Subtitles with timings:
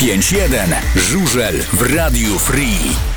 [0.00, 0.74] 5-1.
[0.96, 3.14] Żużel w Radiu Free.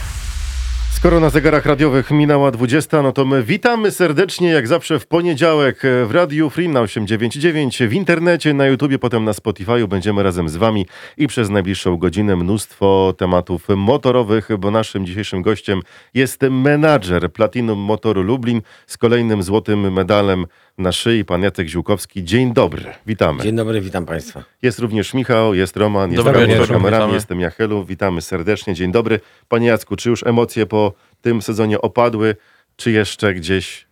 [0.91, 5.81] Skoro na zegarach radiowych minęła 20, no to my witamy serdecznie, jak zawsze w poniedziałek
[6.05, 9.87] w Radiu Free na 899, w internecie, na YouTubie, potem na Spotify'u.
[9.87, 10.85] Będziemy razem z Wami
[11.17, 15.81] i przez najbliższą godzinę mnóstwo tematów motorowych, bo naszym dzisiejszym gościem
[16.13, 20.45] jest menadżer Platinum Motoru Lublin z kolejnym złotym medalem
[20.77, 22.23] na szyi, pan Jacek Ziółkowski.
[22.23, 23.43] Dzień dobry, witamy.
[23.43, 24.43] Dzień dobry, witam Państwa.
[24.61, 27.13] Jest również Michał, jest Roman, jest Dobry wieczór, kamerami, witamy.
[27.13, 27.85] jestem Jachelu.
[27.85, 29.19] Witamy serdecznie, dzień dobry.
[29.49, 32.35] Panie Jacku, czy już emocje po tym sezonie opadły,
[32.75, 33.87] czy jeszcze gdzieś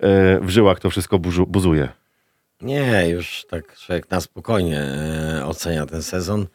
[0.00, 1.88] e, w żyłach to wszystko burzu, buzuje?
[2.60, 6.46] Nie, już tak człowiek na spokojnie e, ocenia ten sezon.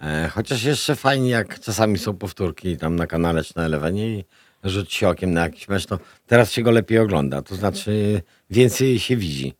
[0.00, 4.24] E, chociaż jeszcze fajnie, jak czasami są powtórki tam na kanale czy na Elewenie i
[4.64, 7.42] rzuci się okiem na jakiś mecz, to teraz się go lepiej ogląda.
[7.42, 9.54] To znaczy więcej się widzi,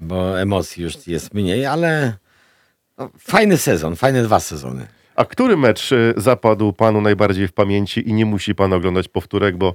[0.00, 2.16] bo emocji już jest mniej, ale
[2.98, 4.86] no, fajny sezon, fajne dwa sezony.
[5.16, 9.56] A który mecz e, zapadł panu najbardziej w pamięci i nie musi pan oglądać powtórek,
[9.56, 9.74] bo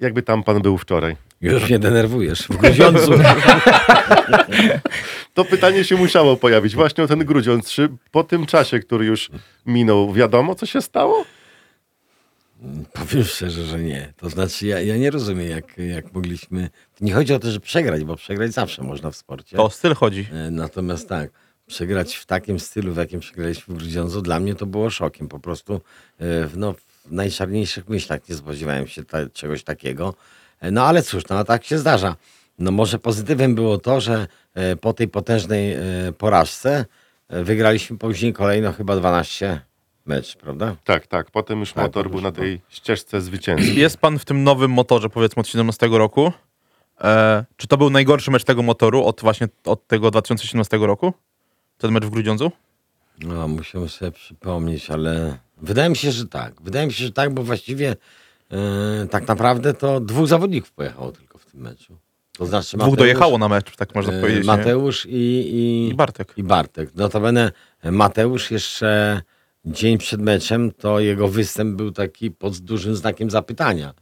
[0.00, 1.16] jakby tam pan był wczoraj?
[1.40, 2.42] Już mnie denerwujesz.
[2.42, 3.12] W Grudziądzu.
[5.34, 7.70] To pytanie się musiało pojawić właśnie o ten Grudziądz.
[7.70, 9.30] Czy po tym czasie, który już
[9.66, 11.24] minął, wiadomo co się stało?
[12.92, 14.12] Powiem szczerze, że nie.
[14.16, 16.70] To znaczy, ja, ja nie rozumiem, jak, jak mogliśmy.
[17.00, 19.56] Nie chodzi o to, że przegrać, bo przegrać zawsze można w sporcie.
[19.56, 20.26] To o styl chodzi.
[20.32, 21.30] E, Natomiast tak,
[21.66, 25.28] przegrać w takim stylu, w jakim przegraliśmy w Grudziądzu, dla mnie to było szokiem.
[25.28, 26.72] Po prostu e, w- no,
[27.06, 30.14] w najczarniejszych myślach nie spodziewałem się ta, czegoś takiego.
[30.60, 32.16] E, No ale cóż, no tak się zdarza.
[32.58, 35.80] No może pozytywem było to, że e, po tej potężnej e,
[36.18, 36.84] porażce
[37.28, 39.60] e, wygraliśmy później kolejno chyba 12
[40.06, 40.76] mecz, prawda?
[40.84, 41.30] Tak, tak.
[41.30, 43.72] Potem już Tak, motor był na tej ścieżce zwycięstwa.
[43.74, 46.32] Jest pan w tym nowym motorze, powiedzmy od 17 roku.
[47.00, 51.12] E, czy to był najgorszy mecz tego motoru od właśnie od tego 2017 roku?
[51.78, 52.52] Ten mecz w Grudziądzu?
[53.20, 56.62] No, musimy sobie przypomnieć, ale wydaje mi się, że tak.
[56.62, 57.96] Wydaje mi się, że tak, bo właściwie
[58.50, 61.96] e, tak naprawdę to dwóch zawodników pojechało tylko w tym meczu.
[62.38, 64.46] To znaczy Dwóch dojechało na mecz, tak można e, powiedzieć.
[64.46, 66.32] Mateusz i, i, I Bartek.
[66.36, 66.94] I Bartek.
[66.94, 67.52] Notabene
[67.84, 69.20] Mateusz jeszcze
[69.64, 73.94] dzień przed meczem, to jego występ był taki pod dużym znakiem zapytania.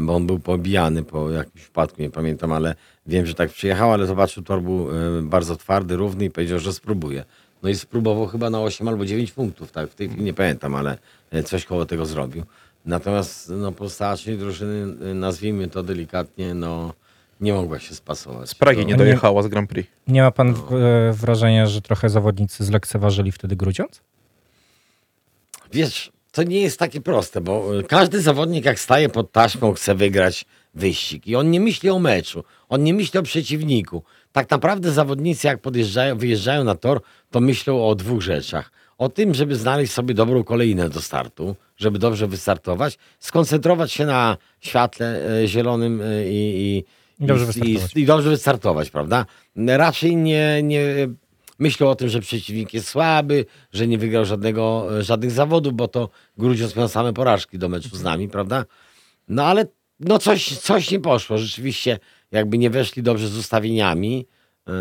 [0.00, 2.74] Bo on był pobijany po jakimś wpadku, nie pamiętam, ale
[3.06, 6.72] wiem, że tak przyjechał, ale zobaczył, tor był e, bardzo twardy, równy i powiedział, że
[6.72, 7.24] spróbuje.
[7.62, 10.74] No i spróbował chyba na 8 albo 9 punktów, tak, w tej chwili nie pamiętam,
[10.74, 10.98] ale
[11.30, 12.44] e, coś koło tego zrobił.
[12.86, 16.92] Natomiast no, pozostała część drużyny, e, nazwijmy to delikatnie, no
[17.40, 18.50] nie mogła się spasować.
[18.50, 19.90] Z Pragi nie dojechała z Grand Prix.
[20.08, 20.54] Nie ma pan e,
[21.12, 24.02] wrażenia, że trochę zawodnicy zlekceważyli wtedy Grudziądz?
[25.72, 29.94] Wiesz, to nie jest takie proste, bo y, każdy zawodnik jak staje pod taśmą chce
[29.94, 34.02] wygrać wyścig i on nie myśli o meczu, on nie myśli o przeciwniku.
[34.32, 38.70] Tak naprawdę zawodnicy jak podjeżdżają, wyjeżdżają na tor, to myślą o dwóch rzeczach.
[38.98, 44.36] O tym, żeby znaleźć sobie dobrą kolejnę do startu, żeby dobrze wystartować, skoncentrować się na
[44.60, 46.84] światle e, zielonym e, i, i,
[47.24, 47.52] I dobrze
[47.96, 49.26] i dobrze wystartować, prawda?
[49.56, 51.08] Raczej nie, nie
[51.58, 56.08] myślą o tym, że przeciwnik jest słaby, że nie wygrał żadnego, żadnych zawodów, bo to
[56.38, 58.64] Grudziądz miał same porażki do meczu z nami, prawda?
[59.28, 59.66] No ale
[60.00, 61.38] no coś, coś nie poszło.
[61.38, 61.98] Rzeczywiście
[62.30, 64.26] jakby nie weszli dobrze z ustawieniami.
[64.66, 64.72] Yy,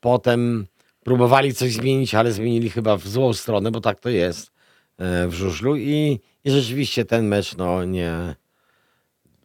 [0.00, 0.66] potem
[1.04, 4.50] próbowali coś zmienić, ale zmienili chyba w złą stronę, bo tak to jest
[4.98, 8.36] yy, w żużlu i, i rzeczywiście ten mecz no nie,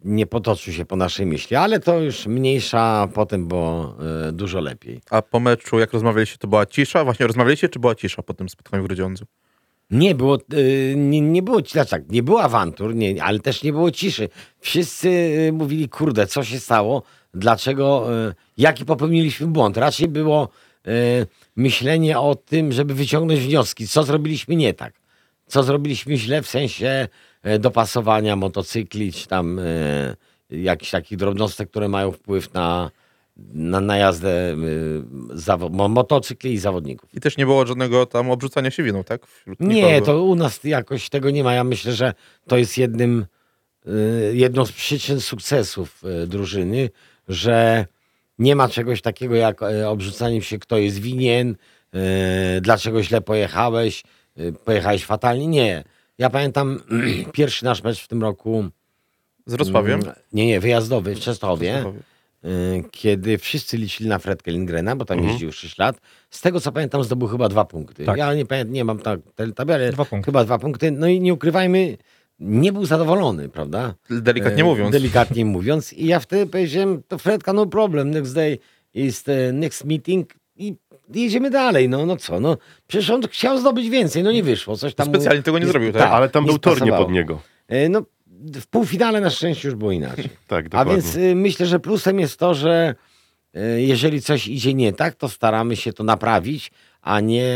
[0.03, 3.95] nie potoczył się po naszej myśli, ale to już mniejsza potem było
[4.25, 5.01] yy, dużo lepiej.
[5.09, 7.03] A po meczu, jak rozmawialiście, to była cisza?
[7.03, 9.25] Właśnie rozmawialiście, czy była cisza po tym spotkaniu w Grudziądzu?
[9.91, 13.71] Nie było, y, nie, nie było, znaczy tak, nie było awantur, nie, ale też nie
[13.71, 14.29] było ciszy.
[14.59, 17.03] Wszyscy y, mówili, kurde, co się stało,
[17.33, 19.77] dlaczego, y, jaki popełniliśmy błąd.
[19.77, 20.49] Raczej było
[20.87, 24.93] y, myślenie o tym, żeby wyciągnąć wnioski, co zrobiliśmy nie tak.
[25.47, 27.09] Co zrobiliśmy źle w sensie y,
[27.59, 30.15] dopasowania motocykli, czy tam y,
[30.49, 32.91] jakichś takich drobnostek, które mają wpływ na,
[33.53, 37.13] na, na jazdę y, mo- motocykli i zawodników.
[37.15, 39.25] I też nie było żadnego tam obrzucania się winą, tak?
[39.25, 41.53] Wśród Nie, to u nas jakoś tego nie ma.
[41.53, 42.13] Ja myślę, że
[42.47, 43.25] to jest jednym,
[43.87, 46.89] y, jedną z przyczyn sukcesów y, drużyny,
[47.27, 47.85] że
[48.39, 51.55] nie ma czegoś takiego jak y, obrzucanie się, kto jest winien,
[52.61, 54.03] dlaczego źle pojechałeś,
[54.65, 55.47] pojechałeś fatalnie.
[55.47, 55.83] Nie.
[56.17, 56.79] Ja pamiętam
[57.33, 58.65] pierwszy nasz mecz w tym roku.
[59.45, 59.99] Z Wrocławiem?
[60.01, 61.99] mm, Nie, nie, wyjazdowy w Częstochowie Częstochowie.
[62.45, 65.31] y, kiedy wszyscy liczyli na Fredkę Lindgrena, bo tam Mhm.
[65.33, 66.01] jeździł 6 lat.
[66.29, 68.05] Z tego co pamiętam, zdobył chyba dwa punkty.
[68.05, 68.17] Tak.
[68.17, 69.19] Ja nie pamiętam, nie mam tak
[69.55, 70.25] tabeli, Dwa punkty.
[70.25, 70.91] chyba dwa punkty.
[70.91, 71.97] No i nie ukrywajmy,
[72.39, 73.93] nie był zadowolony, prawda?
[74.09, 74.91] Delikatnie E, mówiąc.
[74.91, 75.93] Delikatnie mówiąc.
[75.93, 78.59] I ja wtedy powiedziałem, to Fredka, no problem, next day
[78.93, 80.33] is the next meeting
[81.15, 84.95] jedziemy dalej, no, no co, no, przecież on chciał zdobyć więcej, no nie wyszło, coś
[84.95, 85.07] tam...
[85.07, 86.11] mu- Specjalnie tego nie zrobił, tak?
[86.11, 87.05] Ale tam był tor nie spasowało.
[87.05, 87.41] pod niego.
[87.67, 88.01] E, No,
[88.53, 90.29] w półfinale na szczęście już było inaczej.
[90.47, 90.93] Tak, A dokładnie.
[90.93, 92.95] więc y, myślę, że plusem jest to, że
[93.57, 96.71] y, jeżeli coś idzie nie tak, to staramy się to naprawić,
[97.01, 97.51] a nie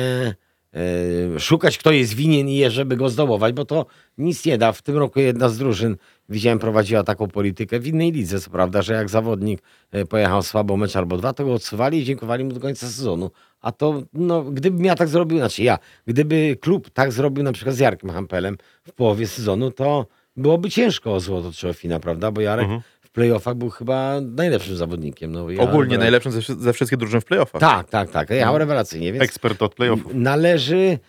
[1.35, 3.85] y, szukać, kto jest winien i je, żeby go zdołować, bo to
[4.17, 4.71] nic nie da.
[4.71, 5.97] W tym roku jedna z drużyn,
[6.29, 9.61] widziałem, prowadziła taką politykę w innej lidze, co prawda, że jak zawodnik
[9.95, 13.31] y, pojechał słabo mecz albo dwa, to go odsuwali i dziękowali mu do końca sezonu.
[13.61, 15.77] A to, no, gdybym ja tak zrobił, znaczy ja,
[16.07, 18.57] gdyby klub tak zrobił na przykład z Jarkiem Hampelem
[18.87, 20.05] w połowie sezonu, to
[20.37, 22.31] byłoby ciężko o złoto Trzofina, prawda?
[22.31, 22.67] Bo Jarek
[23.01, 25.31] w playoffach był chyba najlepszym zawodnikiem.
[25.31, 27.61] No, ja Ogólnie najlepszym ze, ze wszystkich drużyn w playoffach.
[27.61, 28.29] Tak, tak, tak.
[28.29, 30.11] Jechał rewelacyjnie, więc Ekspert od playoffów.
[30.15, 30.99] należy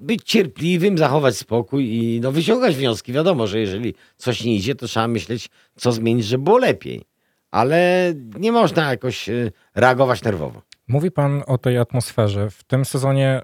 [0.00, 3.12] być cierpliwym, zachować spokój i no, wyciągać wnioski.
[3.12, 7.02] Wiadomo, że jeżeli coś nie idzie, to trzeba myśleć, co zmienić, żeby było lepiej.
[7.50, 10.62] Ale nie można jakoś y, reagować nerwowo.
[10.88, 12.50] Mówi pan o tej atmosferze.
[12.50, 13.42] W tym sezonie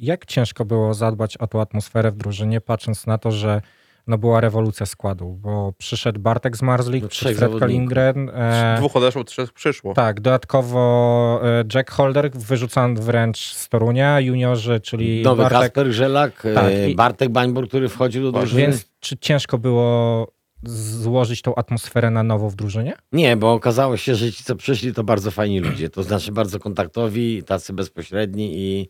[0.00, 3.62] jak ciężko było zadbać o tą atmosferę w drużynie, patrząc na to, że
[4.06, 7.52] no była rewolucja składu, bo przyszedł Bartek z Marzlik, No, trzech Fred.
[7.58, 8.30] Kalingren.
[8.34, 9.94] E, Dwóch odeszło, trzech przyszło.
[9.94, 15.60] tak, dodatkowo e, Jack Holder wyrzucany wręcz z Torunia, juniorzy, czyli Nowy Bartek.
[15.60, 18.62] Kasper Grzelak, Tak, y, i- Bartek Bańbur, który wchodził do drużyny.
[18.62, 20.28] Więc czy ciężko było
[20.64, 22.94] złożyć tą atmosferę na nowo w drużynie?
[23.12, 25.88] Nie, bo okazało się, że ci, co przyszli, to bardzo fajni ludzie.
[25.90, 28.88] To znaczy bardzo kontaktowi, tacy bezpośredni i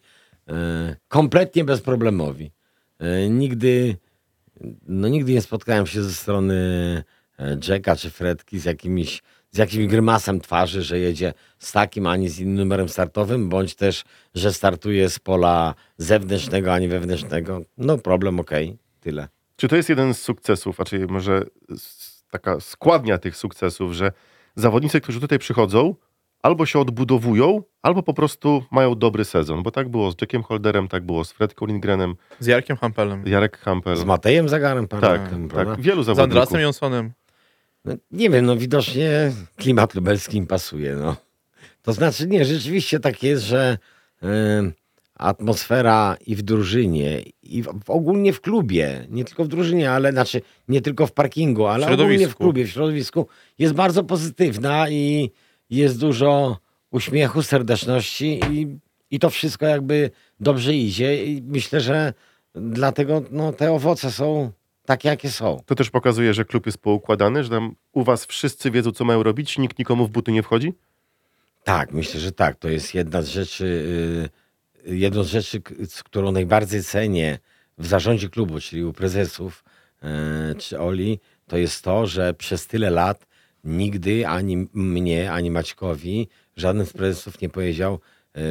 [0.49, 2.53] e, kompletnie bezproblemowi.
[2.99, 3.97] E, nigdy,
[4.89, 6.55] no nigdy nie spotkałem się ze strony
[7.39, 9.23] e, Jacka czy Fredki z jakimiś
[9.53, 14.05] z jakimś grymasem twarzy, że jedzie z takim, ani z innym numerem startowym, bądź też,
[14.35, 17.61] że startuje z pola zewnętrznego, ani wewnętrznego.
[17.79, 19.29] No problem, okej, tyle.
[19.57, 21.43] Czy to jest jeden z sukcesów, a czyli może
[22.31, 24.13] taka składnia tych sukcesów, że
[24.57, 25.95] zawodnicy, którzy tutaj przychodzą,
[26.43, 30.89] albo się odbudowują, albo po prostu mają dobry sezon, bo tak było z Jackiem Holderem,
[30.89, 33.27] tak było z Fred Lindgrenem, Z Jarkiem Hampelem.
[33.27, 33.97] Jarek Hampel.
[33.97, 35.75] Z Matejem Zagarem, Tak, pamiętam, prawda?
[35.75, 36.37] tak, wielu Z zawodników.
[36.39, 37.13] Andrasem Jonsonem.
[37.85, 41.17] No, nie wiem, no widocznie klimat lubelski im pasuje, no.
[41.83, 43.79] To znaczy, nie, rzeczywiście tak jest, że
[44.23, 44.27] y,
[45.15, 50.13] atmosfera i w drużynie, i w, w, ogólnie w klubie, nie tylko w drużynie, ale
[50.13, 53.27] znaczy nie tylko w parkingu, ale ogólnie w klubie, w środowisku
[53.59, 55.31] jest bardzo pozytywna i
[55.71, 56.59] jest dużo
[56.91, 58.79] uśmiechu, serdeczności i,
[59.11, 62.13] i to wszystko jakby dobrze idzie i myślę, że
[62.55, 64.53] dlatego no, te owoce są
[64.85, 65.63] takie, jakie są.
[65.67, 69.23] To też pokazuje, że klub jest poukładany, że tam u was wszyscy wiedzą, co mają
[69.23, 70.73] robić, nikt nikomu w buty nie wchodzi?
[71.65, 72.57] Tak, myślę, że tak.
[72.57, 73.65] To jest jedna z rzeczy,
[74.87, 75.63] y, jedną z rzeczy,
[76.05, 77.39] którą najbardziej cenię
[77.79, 79.65] w zarządzie klubu, czyli u prezesów
[80.53, 83.27] y, czy Oli, to jest to, że przez tyle lat
[83.65, 88.01] nigdy ani mnie, ani Maćkowi żaden z prezesów nie powiedział,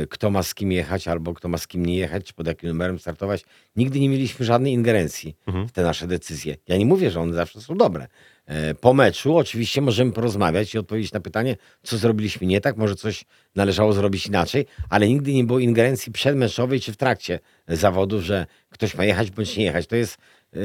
[0.03, 2.47] y, kto ma z kim jechać, albo kto ma z kim nie jechać, czy pod
[2.47, 3.45] jakim numerem startować.
[3.75, 5.35] Nigdy nie mieliśmy żadnej ingerencji
[5.67, 6.55] w te nasze decyzje.
[6.67, 8.07] Ja nie mówię, że one zawsze są dobre.
[8.45, 12.95] E, Po meczu oczywiście możemy porozmawiać i odpowiedzieć na pytanie, co zrobiliśmy nie tak, może
[12.95, 13.25] coś
[13.55, 18.95] należało zrobić inaczej, ale nigdy nie było ingerencji przedmeczowej czy w trakcie zawodów, że ktoś
[18.95, 19.87] ma jechać bądź nie jechać.
[19.87, 20.17] To jest
[20.55, 20.59] y,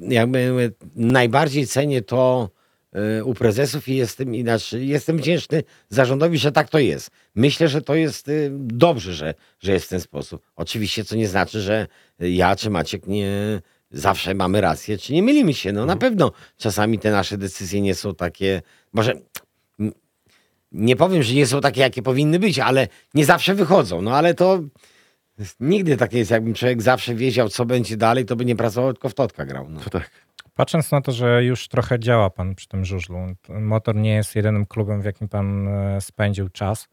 [0.00, 2.50] jakby najbardziej cenię to
[3.24, 7.10] u prezesów i jestem inaczej, jestem wdzięczny zarządowi, że tak to jest.
[7.34, 10.42] Myślę, że to jest y, dobrze, że, że jest w ten sposób.
[10.56, 11.86] Oczywiście, co nie znaczy, że
[12.18, 13.60] ja czy Maciek nie
[13.90, 15.72] zawsze mamy rację, czy nie mylimy się.
[15.72, 18.62] No na pewno czasami te nasze decyzje nie są takie,
[18.92, 19.12] może
[20.72, 24.02] nie powiem, że nie są takie, jakie powinny być, ale nie zawsze wychodzą.
[24.02, 24.60] No ale to
[25.60, 26.30] nigdy tak nie jest.
[26.30, 29.68] Jakbym człowiek zawsze wiedział, co będzie dalej, to by nie pracował, tylko w totka grał.
[29.68, 29.80] No.
[29.80, 30.10] To tak.
[30.60, 34.66] Patrząc na to, że już trochę działa pan przy tym żużlu, Motor nie jest jedynym
[34.66, 36.88] klubem, w jakim pan e, spędził czas.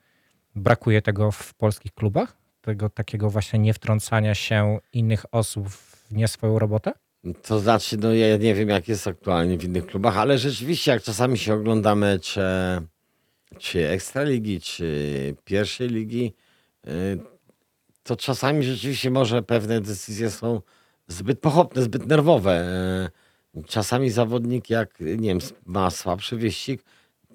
[0.55, 2.37] Brakuje tego w polskich klubach?
[2.61, 6.91] Tego takiego właśnie niewtrącania się innych osób w nie swoją robotę?
[7.43, 11.03] To znaczy, no ja nie wiem, jak jest aktualnie w innych klubach, ale rzeczywiście, jak
[11.03, 12.81] czasami się ogląda mecze
[13.57, 16.33] czy Ekstraligi, czy pierwszej ligi,
[16.87, 17.19] y,
[18.03, 20.61] to czasami rzeczywiście może pewne decyzje są
[21.07, 22.65] zbyt pochopne, zbyt nerwowe.
[23.65, 26.83] Czasami zawodnik, jak nie wiem, ma słabszy wyścig,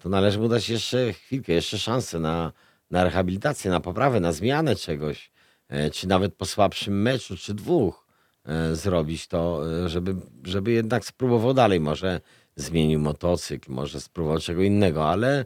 [0.00, 2.52] to należy mu dać jeszcze chwilkę, jeszcze szansę na,
[2.90, 5.30] na rehabilitację, na poprawę, na zmianę czegoś,
[5.72, 8.06] y, czy nawet po słabszym meczu, czy dwóch
[8.44, 11.80] e, zrobić to, e, żeby, żeby jednak spróbował dalej.
[11.80, 12.20] Może
[12.56, 15.44] zmienił motocykl, może spróbował czego innego, ale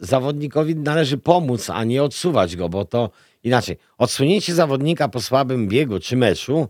[0.00, 3.10] zawodnikowi należy pomóc, a nie odsuwać go, bo to
[3.42, 3.76] inaczej.
[3.98, 6.68] Odsunięcie zawodnika po słabym biegu czy meczu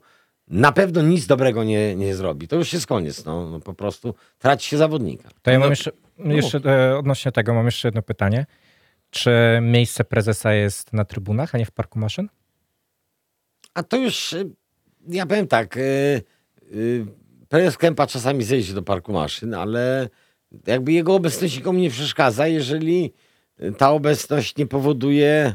[0.50, 2.48] na pewno nic dobrego nie, nie zrobi.
[2.48, 3.24] To już jest koniec.
[3.24, 5.28] No, no po prostu traci się zawodnika.
[5.42, 8.46] To ja No, mam jeszcze, jeszcze e, odnośnie tego mam jeszcze jedno pytanie.
[9.10, 9.30] Czy
[9.62, 12.28] miejsce prezesa jest na trybunach, a nie w parku maszyn?
[13.74, 14.50] A to już, y,
[15.08, 16.22] ja powiem tak, y,
[17.48, 20.08] prezes Kępa czasami zejdzie do parku maszyn, ale
[20.66, 23.12] jakby jego obecność nikomu nie przeszkadza, jeżeli
[23.78, 25.54] ta obecność nie powoduje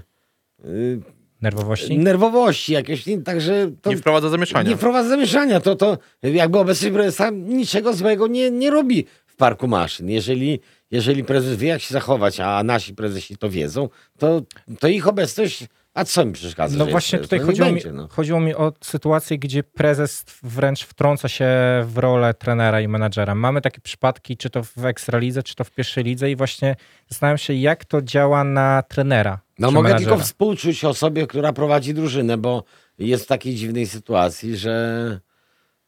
[1.45, 1.97] Nerwowości?
[1.97, 4.69] nerwowości jakieś, nie, także to Nie wprowadza zamieszania.
[4.69, 5.59] nie wprowadza zamieszania.
[5.59, 10.09] To, to jakby obecność prezesa niczego złego nie, nie robi w parku maszyn.
[10.09, 10.59] Jeżeli,
[10.91, 14.41] jeżeli prezes wie, jak się zachować, a nasi prezesi to wiedzą, to,
[14.79, 16.77] to ich obecność, a co mi przeszkadza?
[16.77, 18.07] No właśnie jest tutaj chodziło, nie mi, będzie, no.
[18.11, 21.47] chodziło mi o sytuację, gdzie prezes wręcz wtrąca się
[21.85, 23.35] w rolę trenera i menadżera.
[23.35, 26.75] Mamy takie przypadki, czy to w Ekstralidze, czy to w pierwszej lidze i właśnie
[27.09, 29.39] zastanawiam się, jak to działa na trenera.
[29.59, 30.11] No mogę menadżera.
[30.11, 32.63] tylko współczuć osobie, która prowadzi drużynę, bo
[32.99, 35.19] jest w takiej dziwnej sytuacji, że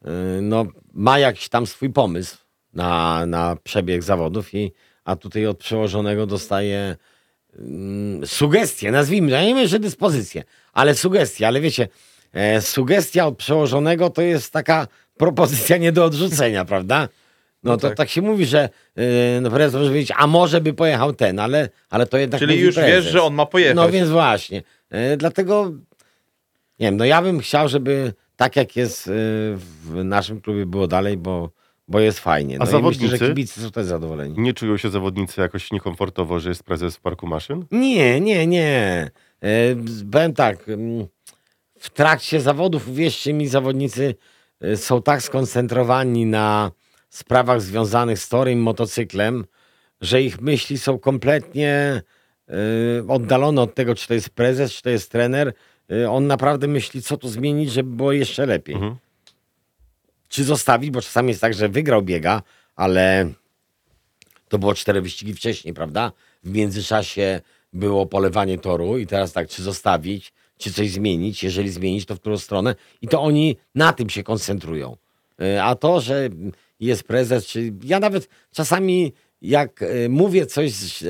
[0.02, 0.12] yy,
[0.42, 2.38] no, ma jakiś tam swój pomysł
[2.74, 4.72] na, na przebieg zawodów, i,
[5.04, 6.96] a tutaj od przełożonego dostaje
[8.26, 11.88] sugestie, nazwijmy, ja nie wiem, że dyspozycję, ale sugestie, ale wiecie,
[12.34, 14.88] e, sugestia od przełożonego to jest taka
[15.18, 17.10] propozycja nie do odrzucenia, prawda?
[17.64, 17.98] No, No to tak.
[17.98, 18.10] tak.
[18.10, 19.04] się mówi, że yy,
[19.42, 22.76] no prezes może powiedzieć, a może by pojechał ten, ale, ale to jednak Czyli już
[22.76, 22.92] prezes.
[23.06, 23.76] wiesz, że on ma pojechać.
[23.76, 24.64] No więc właśnie.
[24.90, 25.72] E, dlatego
[26.80, 29.12] nie wiem, no ja bym chciał, żeby tak jak jest e,
[29.84, 31.50] w naszym klubie było dalej, bo,
[31.88, 32.56] bo jest fajnie.
[32.56, 33.18] A No myślę, zawodnicy?
[33.18, 34.36] że kibice są też zadowoleni.
[34.38, 37.66] Nie czują się zawodnicy jakoś niekomfortowo, że jest prezes w parku maszyn?
[37.72, 39.10] Nie, nie, nie.
[39.44, 39.50] E,
[40.12, 41.08] powiem tak, mm,
[41.80, 44.16] w trakcie zawodów, uwierzcie mi, zawodnicy
[44.62, 46.72] e, są tak skoncentrowani na
[47.10, 49.46] sprawach związanych z torem, motocyklem,
[50.02, 52.02] że ich myśli są kompletnie
[52.50, 52.54] e,
[53.08, 55.54] oddalone od tego, czy to jest prezes, czy to jest trener.
[56.10, 58.76] On naprawdę myśli, co tu zmienić, żeby było jeszcze lepiej.
[58.76, 58.96] Mhm.
[60.30, 62.42] Czy zostawić, bo czasami jest tak, że wygrał biega,
[62.76, 63.30] ale
[64.50, 66.12] to było cztery wyścigi wcześniej, prawda?
[66.44, 67.42] W międzyczasie
[67.74, 71.44] było polewanie toru i teraz tak, czy zostawić, czy coś zmienić.
[71.44, 72.76] Jeżeli zmienić, to w którą stronę.
[73.02, 74.98] I to oni na tym się koncentrują.
[75.42, 76.30] E, A to, że
[76.80, 81.08] jest prezes, czy ja nawet czasami jak e, mówię coś e,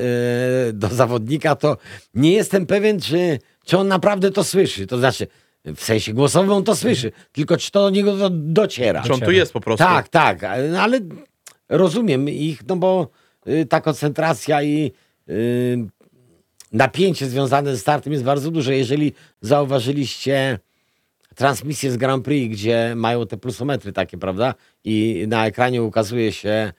[0.72, 1.76] do zawodnika, to
[2.14, 4.86] nie jestem pewien, czy, czy on naprawdę to słyszy.
[4.86, 5.26] To znaczy,
[5.64, 9.02] w sensie głosowym on to słyszy, tylko czy to do niego do, dociera.
[9.02, 9.84] Czy on tu jest po prostu?
[9.84, 11.00] Tak, tak, ale ale
[11.68, 13.08] rozumiem ich, no bo
[13.48, 14.92] y, ta koncentracja i
[15.28, 15.78] y,
[16.72, 18.76] napięcie związane ze startem jest bardzo duże.
[18.76, 20.58] Jeżeli zauważyliście
[21.34, 24.54] transmisję z Grand Prix, gdzie mają te plusometry takie, prawda?
[24.84, 26.72] I na ekranie ukazuje się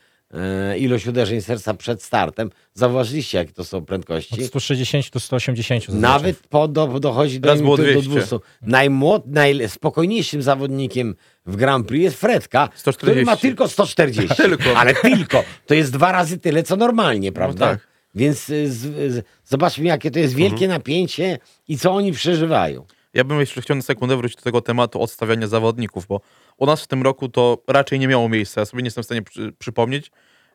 [0.77, 2.49] ilość uderzeń serca przed startem.
[2.73, 4.43] Zauważyliście, jakie to są Od prędkości?
[4.43, 6.01] 160 do 180 zazwyczaj.
[6.01, 8.09] Nawet po, do, dochodzi do, było do 200.
[8.09, 8.39] 200.
[8.61, 12.97] Najmłod, najspokojniejszym zawodnikiem w Grand Prix jest Fredka, 140.
[12.97, 14.35] który ma tylko 140.
[14.43, 14.77] Tylko.
[14.77, 15.43] Ale tylko.
[15.65, 17.67] To jest dwa razy tyle, co normalnie, prawda?
[17.67, 17.87] tak.
[18.15, 22.85] Więc y, z, z, zobaczmy, jakie to jest wielkie napięcie i co oni przeżywają.
[23.13, 26.21] Ja bym jeszcze chciał na sekundę wrócić do tego tematu odstawiania zawodników, bo
[26.57, 28.61] u nas w tym roku to raczej nie miało miejsca.
[28.61, 30.11] Ja sobie nie jestem w stanie przy, przypomnieć,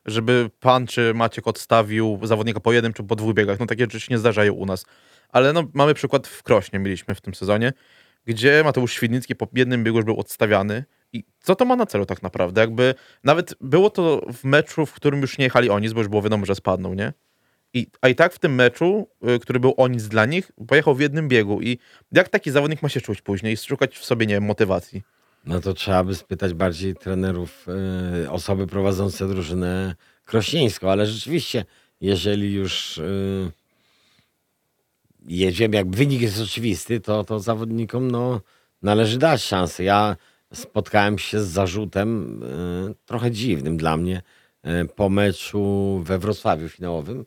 [0.07, 3.61] żeby pan czy Maciek odstawił zawodnika po jednym czy po dwóch biegach.
[3.61, 4.87] No takie rzeczy się nie zdarzają u nas.
[5.29, 7.73] Ale no, mamy przykład w Krośnie mieliśmy w tym sezonie,
[8.27, 10.85] gdzie Mateusz Świdnicki po jednym biegu już był odstawiany.
[11.13, 12.61] I co to ma na celu tak naprawdę?
[12.61, 12.95] Jakby
[13.25, 16.47] nawet było to w meczu, w którym już nie jechali oni, bo już było wiadomo,
[16.47, 17.13] że spadną, nie?
[17.75, 20.95] I, a i tak w tym meczu, y, który był o nic dla nich, pojechał
[20.95, 21.63] w jednym biegu.
[21.63, 21.79] I
[22.13, 23.57] jak taki zawodnik ma się czuć później?
[23.57, 25.03] Szukać w sobie, nie wiem, motywacji.
[25.47, 27.67] No to trzeba by spytać bardziej trenerów,
[28.25, 31.65] y, osoby prowadzące drużynę krośnieńską, ale rzeczywiście,
[32.01, 33.51] jeżeli już y,
[35.27, 38.41] jedziemy, jak wynik jest oczywisty, to, to zawodnikom no,
[38.83, 39.85] należy dać szansę.
[39.85, 40.17] Ja
[40.53, 44.23] spotkałem się z zarzutem y, trochę dziwnym dla mnie
[44.67, 47.25] y, po meczu we Wrocławiu finałowym,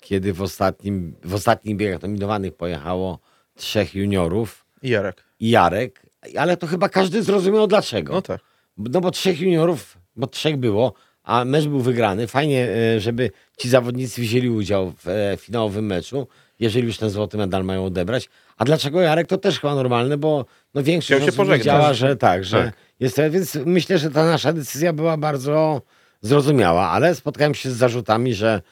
[0.00, 3.18] kiedy w, ostatnim, w ostatnich biegach nominowanych pojechało
[3.56, 5.24] trzech juniorów I Jarek.
[5.40, 6.02] i Jarek,
[6.36, 8.12] ale to chyba każdy zrozumiał dlaczego.
[8.12, 8.40] No tak.
[8.78, 12.26] No bo trzech juniorów, bo trzech było, a mecz był wygrany.
[12.26, 16.26] Fajnie, e, żeby ci zawodnicy wzięli udział w e, finałowym meczu,
[16.60, 18.28] jeżeli już ten złoty medal mają odebrać.
[18.56, 19.26] A dlaczego Jarek?
[19.26, 22.74] To też chyba normalne, bo no większość Chciał się wiedziała, że tak, że Tak.
[23.00, 25.82] jest to, więc myślę, że ta nasza decyzja była bardzo
[26.20, 28.62] zrozumiała, ale spotkałem się z zarzutami, że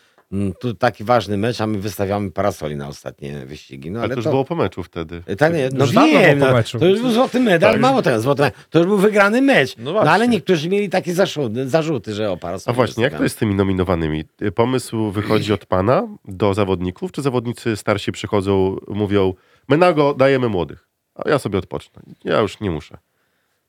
[0.61, 3.91] tu taki ważny mecz, a my wystawiamy parasoli na ostatnie wyścigi.
[3.91, 5.23] No, Ale ale to już to, było po meczu wtedy.
[5.39, 6.79] tak, nie, no Już wiem, było po no, meczu.
[6.79, 7.81] to już był złoty medal, Tak.
[7.81, 8.61] mało tego, złoty medal.
[8.71, 9.77] To już był wygrany mecz.
[9.79, 12.73] No No, ale niektórzy mieli takie zarzuty, zarzuty że o parasol.
[12.73, 14.25] A właśnie, jak to jest z tymi nominowanymi?
[14.43, 19.35] Y, Pomysł wychodzi od pana do zawodników, czy zawodnicy starsi przychodzą, mówią,
[19.69, 22.03] Menago, dajemy młodych, a ja sobie odpocznę.
[22.25, 22.99] Ja już nie muszę.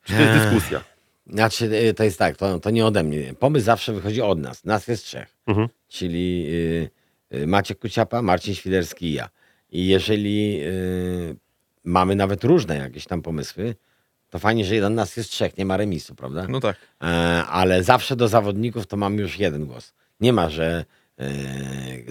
[0.03, 0.39] Czy to jest Eee.
[0.41, 0.81] dyskusja?
[1.29, 3.33] Znaczy, y, to jest tak, to, to nie ode mnie.
[3.39, 4.65] Pomysł zawsze wychodzi od nas.
[4.65, 5.35] Nas jest trzech.
[5.47, 5.67] Mhm.
[5.87, 6.45] Czyli
[7.31, 9.29] y, y, Maciek Kuciapa, Marcin Świderski i ja.
[9.71, 11.35] I jeżeli y,
[11.83, 13.75] mamy nawet różne jakieś tam pomysły,
[14.29, 16.45] to fajnie, że jeden nas jest trzech, nie ma remisu, prawda?
[16.49, 16.75] No tak.
[17.03, 17.05] E,
[17.45, 19.93] ale zawsze do zawodników to mamy już jeden głos.
[20.19, 20.85] Nie ma, że
[21.17, 21.27] e,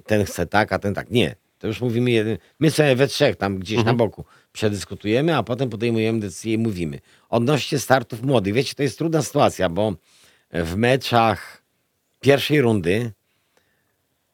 [0.01, 1.11] ten chce tak, a ten tak.
[1.11, 1.35] Nie.
[1.59, 2.39] To już mówimy jeden.
[2.59, 7.01] My sobie we trzech tam gdzieś na boku przedyskutujemy, a potem podejmujemy decyzję i mówimy.
[7.29, 8.55] Odnośnie startów młodych.
[8.55, 9.95] Wiecie, to jest trudna sytuacja, bo
[10.53, 11.63] w meczach
[12.21, 13.13] pierwszej rundy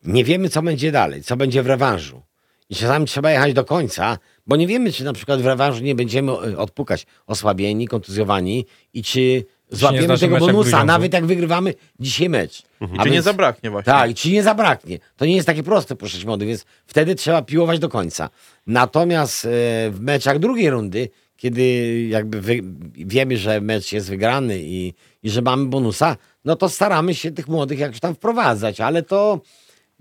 [0.04, 2.22] nie wiemy, co będzie dalej, co będzie w rewanżu.
[2.70, 5.94] I czasami trzeba jechać do końca, bo nie wiemy, czy na przykład w rewanżu nie
[5.94, 12.62] będziemy e, odpukać osłabieni, kontuzjowani i czy złapiemy tego bonusa, nawet jak wygrywamy dzisiaj mecz.
[12.80, 13.92] A Czy nie więc- zabraknie właśnie.
[13.92, 14.98] tak, i ci nie zabraknie.
[15.16, 18.30] To nie jest takie proste puszczać młody, więc wtedy trzeba piłować do końca.
[18.66, 19.48] Natomiast e,
[19.90, 21.62] w meczach drugiej rundy, kiedy
[22.08, 22.60] jakby wy,
[22.94, 27.48] wiemy, że mecz jest wygrany i, i że mamy bonusa, no to staramy się tych
[27.48, 29.40] młodych jakoś tam wprowadzać, ale to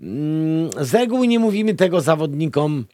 [0.00, 2.84] mm, z reguły nie mówimy tego zawodnikom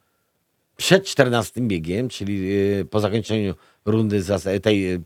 [0.77, 4.99] przed 14 biegiem, czyli y, po zakończeniu rundy zas- tej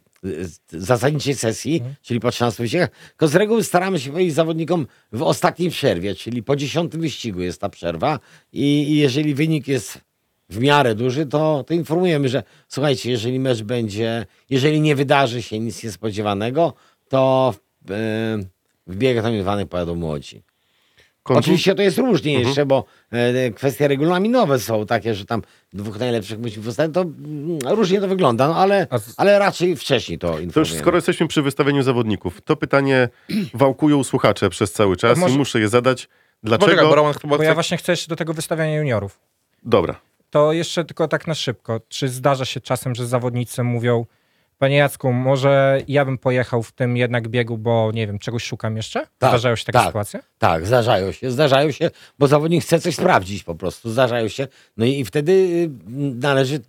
[0.69, 5.71] zasadniczej sesji, czyli po 13 wyścigach, tylko z reguły staramy się powiedzieć zawodnikom w ostatniej
[5.71, 8.21] przerwie, czyli po 10 wyścigu jest ta przerwa
[8.53, 10.01] i, i jeżeli wynik jest
[10.49, 15.59] w miarę duży, to, to informujemy, że słuchajcie, jeżeli mecz będzie, jeżeli nie wydarzy się
[15.59, 16.73] nic niespodziewanego,
[17.09, 18.49] to w, y,
[18.87, 20.43] w biegach tam pojadą młodzi.
[21.25, 25.99] Kontu- Oczywiście to jest różnie jeszcze, bo e, kwestie regulaminowe są takie, że tam dwóch
[25.99, 26.91] najlepszych musi zostać.
[26.95, 30.81] To mm, różnie to wygląda, no ale, z- ale raczej wcześniej to To już informujemy.
[30.81, 33.09] skoro jesteśmy przy wystawieniu zawodników, to pytanie
[33.55, 36.09] wałkują słuchacze przez cały czas może- i muszę je zadać.
[36.43, 36.89] Dlaczego?
[36.89, 39.21] bo Roman chyba Bo ja właśnie chcę jeszcze do tego wystawiania juniorów.
[39.63, 40.01] Dobra.
[40.31, 41.81] To jeszcze tylko tak na szybko.
[41.89, 44.07] Czy zdarza się czasem, że zawodnicy mówią,
[44.65, 48.77] panie Jacku, może ja bym pojechał w tym jednak biegu, bo nie wiem, czegoś szukam
[48.77, 49.01] jeszcze?
[49.01, 49.87] Tak, Zdarzają się takie tak.
[49.87, 50.21] sytuacje?
[50.39, 54.49] Tak, zdarzają się, zdarzają się, bo zawodnik chce coś sprawdzić po prostu, zdarzają się.
[54.77, 55.71] No i, wtedy y,
[56.21, 56.61] należy,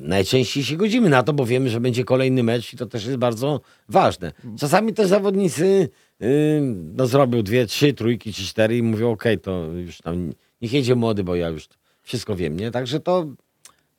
[0.00, 3.16] najczęściej się godzimy na to, bo wiemy, że będzie kolejny mecz i to też jest
[3.16, 4.32] bardzo ważne.
[4.58, 5.88] Czasami też zawodnicy
[6.22, 6.60] y,
[6.96, 10.94] no, zrobią dwie, trzy trójki czy cztery i mówią, okej, to już tam niech jedzie
[10.94, 11.68] młody, bo ja już
[12.02, 12.70] wszystko wiem, nie?
[12.70, 13.26] Także to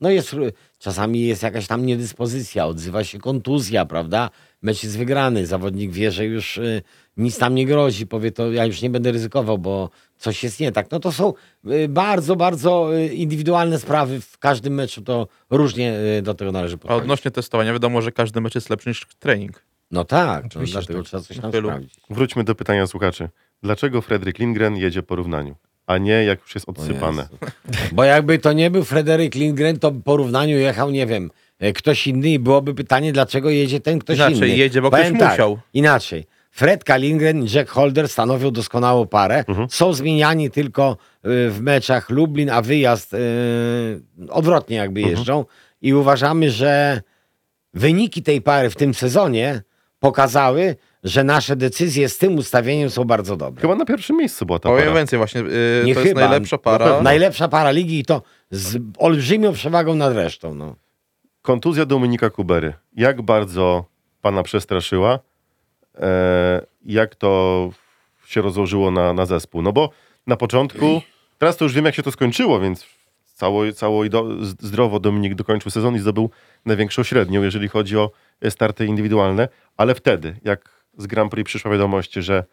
[0.02, 0.36] no jest,
[0.80, 4.30] czasami jest jakaś tam niedyspozycja, odzywa się kontuzja, prawda?
[4.62, 6.82] Mecz jest wygrany, zawodnik wie, że już y,
[7.18, 10.72] nic tam nie grozi, powie to ja już nie będę ryzykował, bo coś jest nie
[10.72, 10.92] tak.
[10.92, 11.34] No to są
[11.72, 14.22] y, bardzo, bardzo y, indywidualne sprawy.
[14.22, 17.02] W każdym meczu to różnie y, do tego należy A podchodzić.
[17.02, 19.64] odnośnie testowania, wiadomo, że każdy mecz jest lepszy niż trening.
[19.92, 21.08] No tak, no, Oczywiście, że dlatego tak.
[21.08, 21.68] trzeba coś tam Tylu.
[21.70, 21.94] sprawdzić.
[22.10, 23.30] Wróćmy do pytania słuchaczy.
[23.64, 25.56] Dlaczego Fredrik Lindgren jedzie po równaniu,
[25.90, 27.28] a nie jak już jest odsypane?
[27.92, 32.08] Bo jakby to nie był Frederick Lindgren, to w porównaniu jechał, nie wiem, e, ktoś
[32.08, 34.58] inny i byłoby pytanie, dlaczego jedzie ten ktoś Inaczej, inny.
[34.58, 35.60] jedzie, bo Powiem ktoś musiał.
[35.74, 36.26] Inaczej.
[36.52, 39.44] Fredka Lindgren i Jack Holder stanowią doskonałą parę.
[39.70, 43.18] Są zmieniani tylko y, w meczach Lublin, a wyjazd y,
[44.30, 45.46] odwrotnie jakby jeżdżą.
[45.82, 47.02] I uważamy, że
[47.74, 49.62] wyniki tej pary w tym sezonie
[50.00, 53.62] pokazały, że nasze decyzje z tym ustawieniem są bardzo dobre.
[53.62, 54.98] Chyba na pierwszym miejscu była ta Powiem para.
[54.98, 55.48] więcej właśnie, yy,
[55.86, 56.22] Nie to jest chyba.
[56.22, 56.86] najlepsza Na para.
[56.86, 57.02] pewno.
[57.02, 60.56] Najlepsza para ligi i to z olbrzymią przewagą nad resztą.
[60.56, 60.76] No.
[61.42, 62.74] Kontuzja Dominika Kubery.
[62.96, 63.86] Jak bardzo
[64.22, 65.20] pana przestraszyła?
[66.00, 67.70] E, jak to
[68.26, 69.62] się rozłożyło na, na zespół?
[69.62, 69.90] No bo
[70.28, 71.02] na początku,
[71.38, 72.86] teraz to już wiem jak się to skończyło, więc
[73.36, 76.30] cało, cało i do, zdrowo Dominik dokończył sezon i zdobył
[76.66, 78.12] największą średnią, jeżeli chodzi o
[78.50, 82.44] starty indywidualne, ale wtedy, jak z Grand Prix przyszła wiadomość, że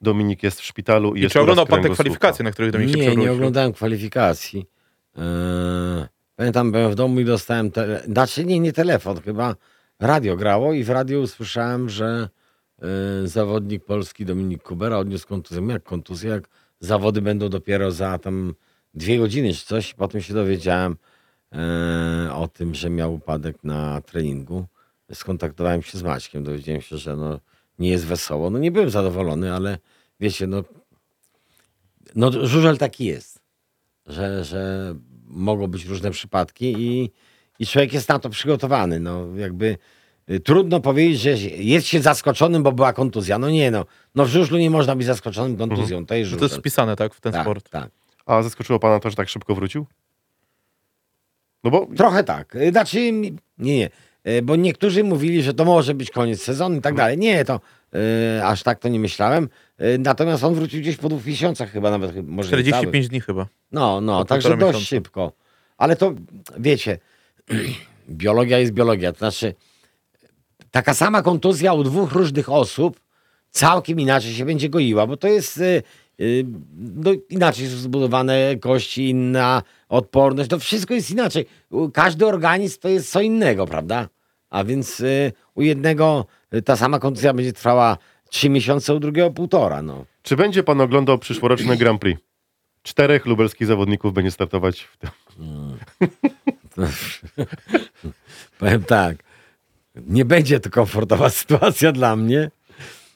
[0.00, 2.94] Dominik jest w szpitalu i, I jest czy oglądał pan te kwalifikacje, na których Dominik
[2.94, 3.30] się Nie, przewrócił?
[3.30, 4.66] nie oglądałem kwalifikacji.
[5.16, 5.22] Eee,
[6.36, 8.02] pamiętam, byłem w domu i dostałem, tele...
[8.06, 9.56] znaczy nie, nie telefon, chyba
[10.00, 12.28] radio grało i w radiu usłyszałem, że
[12.82, 12.86] e,
[13.28, 15.66] zawodnik polski Dominik Kubera odniósł kontuzję.
[15.68, 16.48] Jak kontuzję, jak
[16.80, 18.54] zawody będą dopiero za tam
[18.94, 19.94] dwie godziny czy coś.
[19.94, 20.96] Potem się dowiedziałem
[21.52, 24.66] e, o tym, że miał upadek na treningu.
[25.12, 27.40] Skontaktowałem się z Maćkiem, dowiedziałem się, że no,
[27.80, 28.50] nie jest wesoło.
[28.50, 29.78] No nie byłem zadowolony, ale
[30.20, 30.62] wiecie, no
[32.14, 33.42] no, żużel taki jest,
[34.06, 34.94] że, że
[35.26, 37.10] mogą być różne przypadki i,
[37.58, 39.00] i człowiek jest na to przygotowany.
[39.00, 39.76] No, jakby
[40.30, 43.38] y, trudno powiedzieć, że jest się zaskoczonym, bo była kontuzja.
[43.38, 43.86] No nie, no.
[44.14, 46.06] No w żużlu nie można być zaskoczonym kontuzją.
[46.06, 46.48] To jest Że żużel.
[46.48, 47.70] to jest wpisane, tak, w ten tak, sport.
[47.70, 47.90] tak.
[48.26, 49.86] A zaskoczyło pana to, że tak szybko wrócił?
[51.64, 52.56] No bo Trochę tak.
[52.70, 53.90] Znaczy, nie, nie.
[54.28, 57.18] Y, Bo niektórzy mówili, że to może być koniec sezonu i tak dalej.
[57.18, 57.60] Nie, to
[58.38, 59.48] y, aż tak to nie myślałem.
[59.80, 62.12] Y, natomiast on wrócił gdzieś po dwóch miesiącach chyba nawet.
[62.14, 63.08] chyba- Może nie 45 całych.
[63.08, 63.46] dni chyba.
[63.72, 64.86] No, no, Po także dość miesiąca.
[64.86, 65.32] szybko.
[65.78, 66.12] Ale to,
[66.58, 66.98] wiecie,
[68.08, 69.12] biologia jest biologia.
[69.12, 69.54] To znaczy,
[70.70, 73.00] taka sama kontuzja u dwóch różnych osób
[73.50, 75.82] całkiem inaczej się będzie goiła, bo to jest y,
[76.76, 81.46] no, inaczej są zbudowane kości, inna odporność, to wszystko jest inaczej.
[81.92, 84.08] Każdy organizm to jest co innego, prawda?
[84.50, 87.98] A więc y, u jednego y, ta sama kontuzja będzie trwała
[88.30, 89.82] 3 miesiące, u drugiego półtora.
[89.82, 90.04] No.
[90.22, 92.22] Czy będzie pan oglądał przyszłoroczny Grand Prix?
[92.82, 95.10] Czterech lubelskich zawodników będzie startować w tym.
[98.58, 99.16] Powiem tak,
[100.06, 102.50] nie będzie to komfortowa sytuacja dla mnie.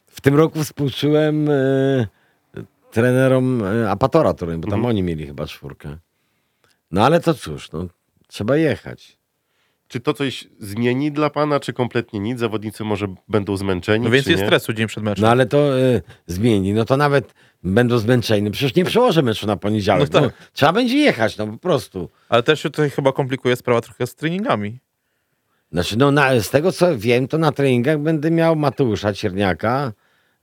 [0.06, 2.06] W tym roku współczułem e,
[2.94, 4.90] trenerom e, Apatora Torun, bo tam Mhm.
[4.90, 5.96] oni mieli chyba czwórkę.
[6.90, 7.86] No ale to cóż, no,
[8.28, 9.18] trzeba jechać.
[9.88, 12.38] Czy to coś zmieni dla pana, czy kompletnie nic?
[12.38, 14.46] Zawodnicy może będą zmęczeni, No więcej nie?
[14.46, 15.22] stresu dzień przed meczem.
[15.24, 16.72] No ale to e, zmieni.
[16.72, 18.42] No to nawet będą zmęczeni.
[18.42, 20.12] No Przecież nie przełożę meczu na poniedziałek.
[20.12, 20.50] No No tak.
[20.52, 22.10] trzeba będzie jechać, no po prostu.
[22.28, 24.78] Ale też się tutaj chyba komplikuje sprawa trochę z treningami.
[25.72, 29.92] Znaczy, no na, z tego co wiem, to na treningach będę miał Mateusza Cierniaka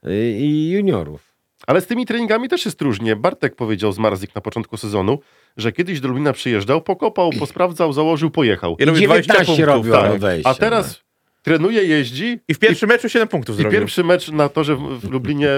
[0.06, 1.31] y, i juniorów.
[1.66, 3.16] Ale z tymi treningami też jest różnie.
[3.16, 5.18] Bartek powiedział z Marzik na początku sezonu,
[5.56, 8.76] że kiedyś do Lublina przyjeżdżał, pokopał, posprawdzał, założył, pojechał.
[8.78, 9.66] I robi 20 19 punktów.
[9.74, 10.04] robił tak.
[10.04, 10.50] ale wejścia.
[10.50, 11.00] A teraz
[11.42, 13.80] trenuje, jeździ I w pierwszym meczu 7 punktów i zrobił.
[13.80, 15.48] pierwszy mecz na torze w, w Lublinie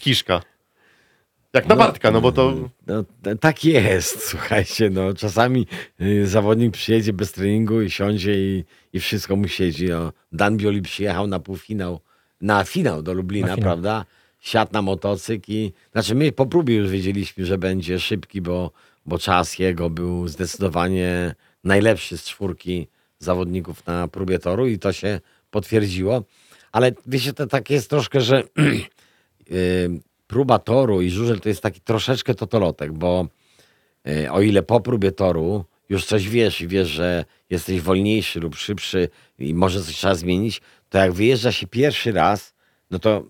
[0.00, 0.42] kiszka.
[1.54, 2.54] Jak na Bartka, no bo to...
[2.86, 3.04] No,
[3.40, 5.66] tak jest, słuchajcie, no czasami
[6.00, 9.88] y, zawodnik przyjedzie bez treningu i siądzie i, i wszystko mu siedzi.
[9.88, 10.12] No.
[10.32, 12.00] Dan Bioli przyjechał na półfinał,
[12.40, 13.68] na finał do Lublina, Na finał.
[13.68, 14.04] prawda?
[14.40, 15.72] Siadł na motocykl i...
[15.92, 18.70] Znaczy my po próbie już wiedzieliśmy, że będzie szybki, bo,
[19.06, 25.20] bo czas jego był zdecydowanie najlepszy z czwórki zawodników na próbie toru i to się
[25.50, 26.22] potwierdziło.
[26.72, 28.42] Ale wiecie, to tak jest troszkę, że
[29.50, 29.90] y,
[30.26, 33.26] próba toru i żużel to jest taki troszeczkę totolotek, bo
[34.08, 38.56] y, o ile po próbie toru już coś wiesz i wiesz, że jesteś wolniejszy lub
[38.56, 42.54] szybszy i może coś trzeba zmienić, to jak wyjeżdża się pierwszy raz,
[42.90, 43.24] no to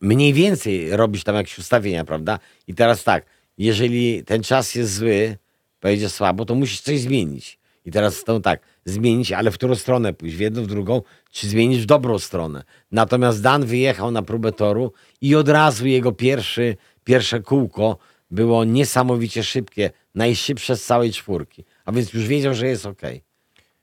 [0.00, 2.38] mniej więcej robisz tam jakieś ustawienia, prawda?
[2.66, 3.26] I teraz tak,
[3.58, 5.36] jeżeli ten czas jest zły,
[5.80, 7.58] pojedzie słabo, to musisz coś zmienić.
[7.84, 10.36] I teraz to tak, zmienić, ale w którą stronę pójść?
[10.36, 12.64] W jedną, w drugą, czy zmienić w dobrą stronę?
[12.92, 17.98] Natomiast Dan wyjechał na próbę toru i od razu jego pierwszy, pierwsze kółko
[18.30, 21.64] było niesamowicie szybkie, najszybsze z całej czwórki.
[21.84, 23.02] A więc już wiedział, że jest ok.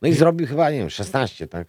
[0.02, 1.68] No i zrobił chyba, nie wiem, 16, tak?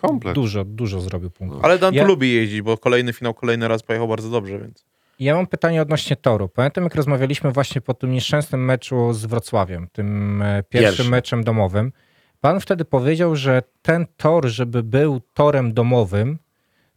[0.00, 0.34] Komplet.
[0.34, 1.64] Dużo, dużo zrobił punktów.
[1.64, 4.84] Ale Dan Ja- tu lubi jeździć, bo kolejny finał, kolejny raz pojechał bardzo dobrze, więc.
[5.18, 6.48] Ja mam pytanie odnośnie toru.
[6.48, 11.10] Pamiętam, jak rozmawialiśmy właśnie po tym nieszczęsnym meczu z Wrocławiem, tym e, pierwszym Pierwszy.
[11.10, 11.92] meczem domowym.
[12.40, 16.38] Pan wtedy powiedział, że ten tor, żeby był torem domowym,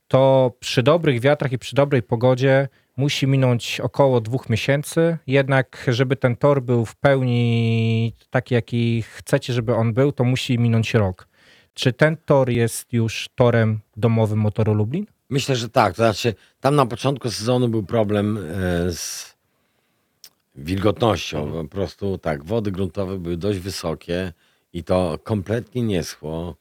[0.07, 5.17] to przy dobrych wiatrach i przy dobrej pogodzie musi minąć około dwóch miesięcy.
[5.27, 10.59] Jednak, żeby ten tor był w pełni taki, jaki chcecie, żeby on był, to musi
[10.59, 11.27] minąć rok.
[11.73, 15.05] Czy ten tor jest już torem domowym Motoru Lublin?
[15.29, 15.93] Myślę, że tak.
[15.93, 18.41] To znaczy, tam na początku sezonu był problem e,
[18.91, 19.35] z
[20.55, 21.51] wilgotnością.
[21.51, 24.33] Po prostu tak, wody gruntowe były dość wysokie
[24.73, 26.55] i to kompletnie nie schło.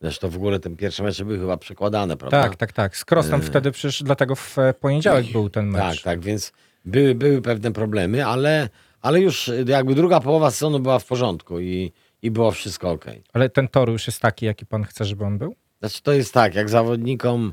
[0.00, 2.42] Zresztą w ogóle ten pierwsze mecze były chyba przekładane, prawda?
[2.42, 2.96] Tak, tak, tak.
[2.96, 5.82] Z Krosnem wtedy przecież dlatego w e, poniedziałek był ten mecz.
[5.82, 6.52] Tak, tak, więc
[6.84, 8.68] były, były pewne problemy, ale,
[9.00, 11.92] ale już jakby druga połowa sezonu była w porządku i,
[12.24, 13.04] i było wszystko ok.
[13.32, 15.54] Ale ten tor już jest taki, jaki pan chce, żeby on był?
[15.80, 17.52] Znaczy to jest tak, jak zawodnikom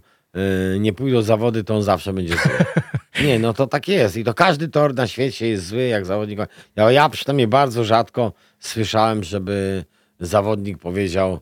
[0.76, 2.52] y, nie pójdą zawody, to on zawsze będzie zły.
[3.26, 4.18] Nie, no to tak jest.
[4.18, 6.40] I to każdy tor na świecie jest zły, jak zawodnik.
[6.76, 9.86] Ja, ja przynajmniej bardzo rzadko słyszałem, żeby
[10.20, 11.40] zawodnik powiedział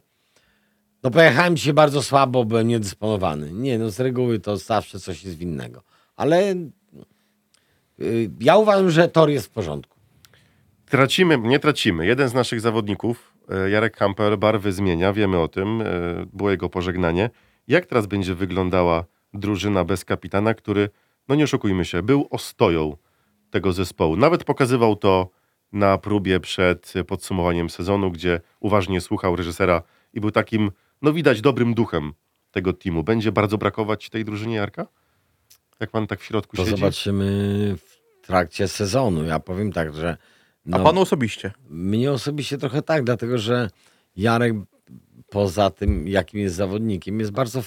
[1.04, 3.52] no pojechałem dzisiaj bardzo słabo, byłem niedysponowany.
[3.54, 5.84] Nie, no z reguły to zawsze coś jest winnego.
[6.16, 6.56] Ale
[8.00, 9.99] y, ja uważam, że tor jest w porządku.
[10.90, 12.06] Tracimy, nie tracimy.
[12.06, 15.86] Jeden z naszych zawodników, e, Jarek Kamper, barwy zmienia, wiemy o tym, e,
[16.34, 17.30] było jego pożegnanie.
[17.68, 20.90] Jak teraz będzie wyglądała drużyna bez kapitana, który,
[21.28, 22.98] no nie oszukujmy się, był ostoją
[23.50, 24.16] tego zespołu.
[24.16, 25.30] Nawet pokazywał to
[25.72, 29.82] na próbie przed podsumowaniem sezonu, gdzie uważnie słuchał reżysera
[30.14, 30.72] i był takim,
[31.02, 32.14] no widać, dobrym duchem
[32.52, 33.04] tego teamu.
[33.04, 34.88] Będzie bardzo brakować tej drużynie Jarka?
[35.80, 36.78] Jak pan tak w środku To siedzi?
[36.78, 37.26] zobaczymy
[37.78, 39.24] w trakcie sezonu.
[39.24, 40.18] Ja powiem tak, że
[40.66, 41.52] A no, panu osobiście.
[41.70, 43.70] Mnie osobiście trochę tak, dlatego że
[44.16, 44.54] Jarek
[45.30, 47.64] poza tym, jakim jest zawodnikiem, jest bardzo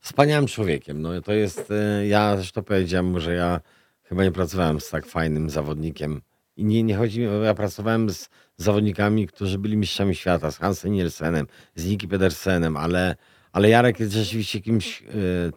[0.00, 1.02] wspaniałym człowiekiem.
[1.02, 3.60] No to jest, e, ja zresztą powiedziałem mu, że ja
[4.02, 6.22] chyba nie pracowałem z tak fajnym zawodnikiem.
[6.56, 10.92] I nie, nie chodzi mi ja pracowałem z zawodnikami, którzy byli mistrzami świata, z Hansem
[10.92, 13.16] Nielsenem, z Niki Pedersenem, ale,
[13.52, 15.06] ale Jarek jest rzeczywiście kimś e,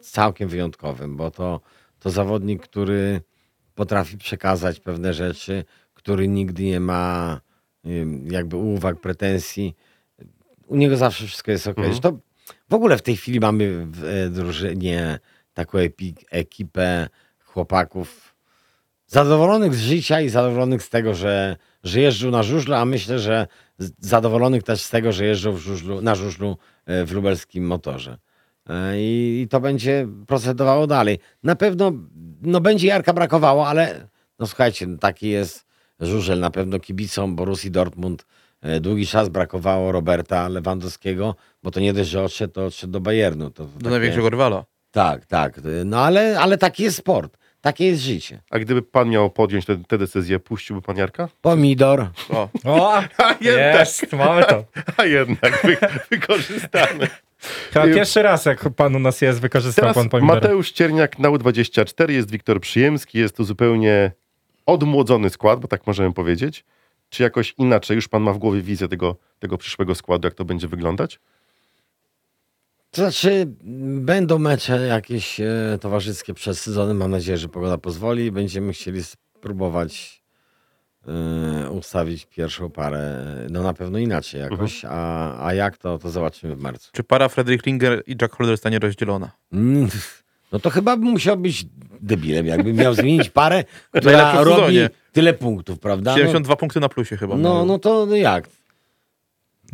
[0.01, 1.62] całkiem wyjątkowym, bo to,
[1.99, 3.21] to zawodnik, który
[3.75, 5.65] potrafi przekazać pewne rzeczy,
[5.99, 7.41] który nigdy nie ma
[8.25, 9.75] jakby uwag, pretensji.
[10.67, 11.77] U niego zawsze wszystko jest ok.
[11.77, 11.93] Mhm.
[11.93, 12.19] Zresztą
[12.69, 15.19] w ogóle w tej chwili mamy w e, drużynie
[15.53, 15.77] taką
[16.31, 17.07] ekipę
[17.43, 18.35] chłopaków
[19.07, 23.47] zadowolonych z życia i zadowolonych z tego, że, że jeżdżą na żużlu, a myślę, że
[23.99, 28.17] zadowolonych też z tego, że jeżdżą w żużlu, na żużlu e, w lubelskim motorze.
[28.69, 31.19] E, I, I to będzie procedowało dalej.
[31.43, 31.91] Na pewno
[32.41, 34.07] no, będzie Jarka brakowało, ale
[34.39, 35.68] no słuchajcie, no, taki jest
[35.99, 36.39] żużel.
[36.39, 38.25] Na pewno kibicom Borussii Dortmund
[38.62, 42.99] e, długi czas brakowało Roberta Lewandowskiego, bo to nie dość, że odszedł, to odszedł do
[42.99, 43.49] Bayernu.
[43.51, 44.65] To, Do takie- największego rywala.
[44.91, 45.59] Tak, tak.
[45.85, 47.38] No ale, ale taki jest sport.
[47.62, 48.41] Takie jest życie.
[48.49, 51.29] A gdyby pan miał podjąć tę decyzję, puściłby pan Jarka?
[51.41, 52.07] Pomidor.
[52.29, 53.01] O, O,
[53.41, 53.79] jednak.
[53.79, 54.63] jest, mamy to.
[54.97, 55.77] A jednak wy,
[56.12, 57.07] wykorzystany.
[57.73, 60.35] Chyba pierwszy raz, jak pan u nas jest, wykorzystał Teraz pan pomidor.
[60.35, 64.12] Mateusz Cierniak, Nau 24, jest Wiktor Przyjemski, jest to zupełnie
[64.69, 66.65] odmłodzony skład, bo tak możemy powiedzieć.
[67.10, 67.95] Czy jakoś inaczej?
[67.95, 71.19] Już pan ma w głowie wizję tego, tego przyszłego składu, jak to będzie wyglądać?
[72.91, 73.45] To znaczy,
[74.01, 76.97] będą mecze jakieś e, towarzyskie przed sezonem.
[76.97, 78.32] Mam nadzieję, że pogoda pozwoli.
[78.32, 80.23] Będziemy chcieli spróbować
[81.08, 83.25] e, ustawić pierwszą parę.
[83.49, 84.86] No na pewno inaczej jakoś.
[84.89, 86.89] A, a jak to, to zobaczymy w marcu.
[86.93, 89.32] czy para Frederick Linger i Jack Holder zostanie rozdzielona?
[89.53, 89.89] Mm,
[90.51, 91.65] No to chyba bym musiał być
[92.01, 93.63] debilem, jakbym miał zmienić parę,
[93.99, 94.89] która robi sezonie.
[95.12, 96.12] tyle punktów, prawda?
[96.12, 97.38] No, 72 punkty na plusie chyba.
[97.38, 98.49] no, no to no jak?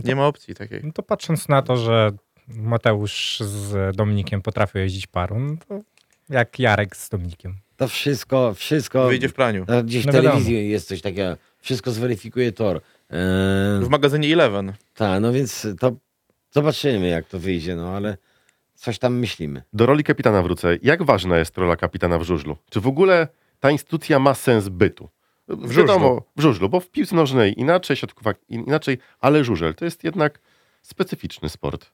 [0.03, 0.81] Nie ma opcji takiej.
[0.83, 2.11] No to patrząc na to, że
[2.47, 5.79] Mateusz z Dominikiem potrafią jeździć parą, no to
[6.29, 7.55] jak Jarek z Dominikiem.
[7.77, 9.07] To wszystko, wszystko...
[9.07, 9.65] Wyjdzie w praniu.
[9.67, 10.29] No, Gdzieś w No wiadomo.
[10.31, 11.37] telewizji jest coś takiego.
[11.59, 12.75] Wszystko zweryfikuje tor.
[13.09, 14.73] Eee, W magazynie Eleven.
[14.95, 15.95] tak, no więc to
[16.51, 18.17] zobaczymy, jak to wyjdzie, no ale
[18.85, 19.63] coś tam myślimy.
[19.73, 20.77] Do roli kapitana wrócę.
[20.81, 22.57] Jak ważna jest rola kapitana w żużlu?
[22.69, 23.27] Czy w ogóle
[23.59, 25.09] ta instytucja ma sens bytu?
[25.47, 26.21] W żużlu.
[26.37, 30.39] w żużlu, bo w piłce nożnej inaczej, siatkówka inaczej, ale żużel to jest jednak
[30.81, 31.91] specyficzny sport.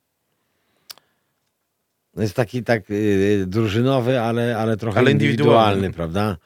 [2.15, 5.93] No jest taki tak yy, drużynowy, ale, ale trochę Ale indywidualny, indywidualny.
[5.93, 6.37] prawda?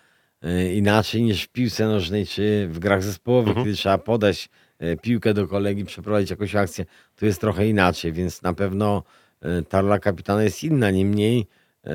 [0.42, 3.66] Yy, inaczej niż w piłce nożnej czy w grach zespołowych, Mhm.
[3.66, 8.42] kiedy trzeba podać yy, piłkę do kolegi, przeprowadzić jakąś akcję, to jest trochę inaczej, więc
[8.42, 9.04] na pewno
[9.46, 10.92] yy, ta rola kapitana jest inna.
[10.92, 11.48] Niemniej,
[11.84, 11.92] yy,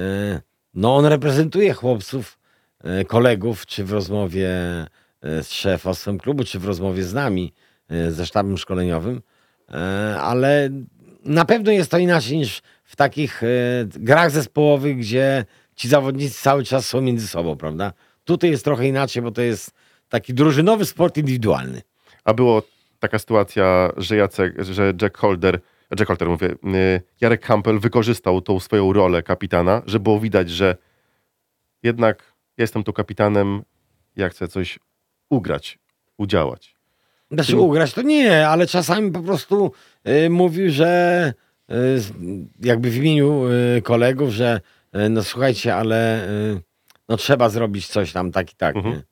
[0.75, 2.39] no on reprezentuje chłopców,
[2.85, 4.49] yy, kolegów, czy w rozmowie
[5.23, 7.53] z szefostwem klubu, czy w rozmowie z nami,
[8.09, 9.23] ze sztabem szkoleniowym,
[10.21, 10.71] ale
[11.25, 13.47] na pewno jest to inaczej niż w takich e,
[13.85, 17.93] grach zespołowych, gdzie ci zawodnicy cały czas są między sobą, prawda?
[18.25, 19.71] Tutaj jest trochę inaczej, bo to jest
[20.09, 21.83] taki drużynowy sport indywidualny.
[22.25, 22.63] A było
[23.01, 25.61] taka sytuacja, że Jacek, że Jack Holder,
[25.99, 30.77] Jack Holder mówię, y, Jarek Campbell wykorzystał tą swoją rolę kapitana, że było widać, że
[31.83, 33.63] jednak jestem tu kapitanem,
[34.17, 34.79] ja chcę coś
[35.31, 35.79] ugrać,
[36.17, 36.75] udziałać.
[37.31, 39.73] Znaczy ugrać to nie, ale czasami po prostu
[40.09, 41.33] y, mówił, że
[41.71, 41.75] y,
[42.61, 43.45] jakby w imieniu
[43.77, 44.61] y, kolegów, że
[44.97, 46.61] y, no słuchajcie, ale y,
[47.09, 48.77] no trzeba zrobić coś tam tak i tak.
[48.77, 49.03] Mhm.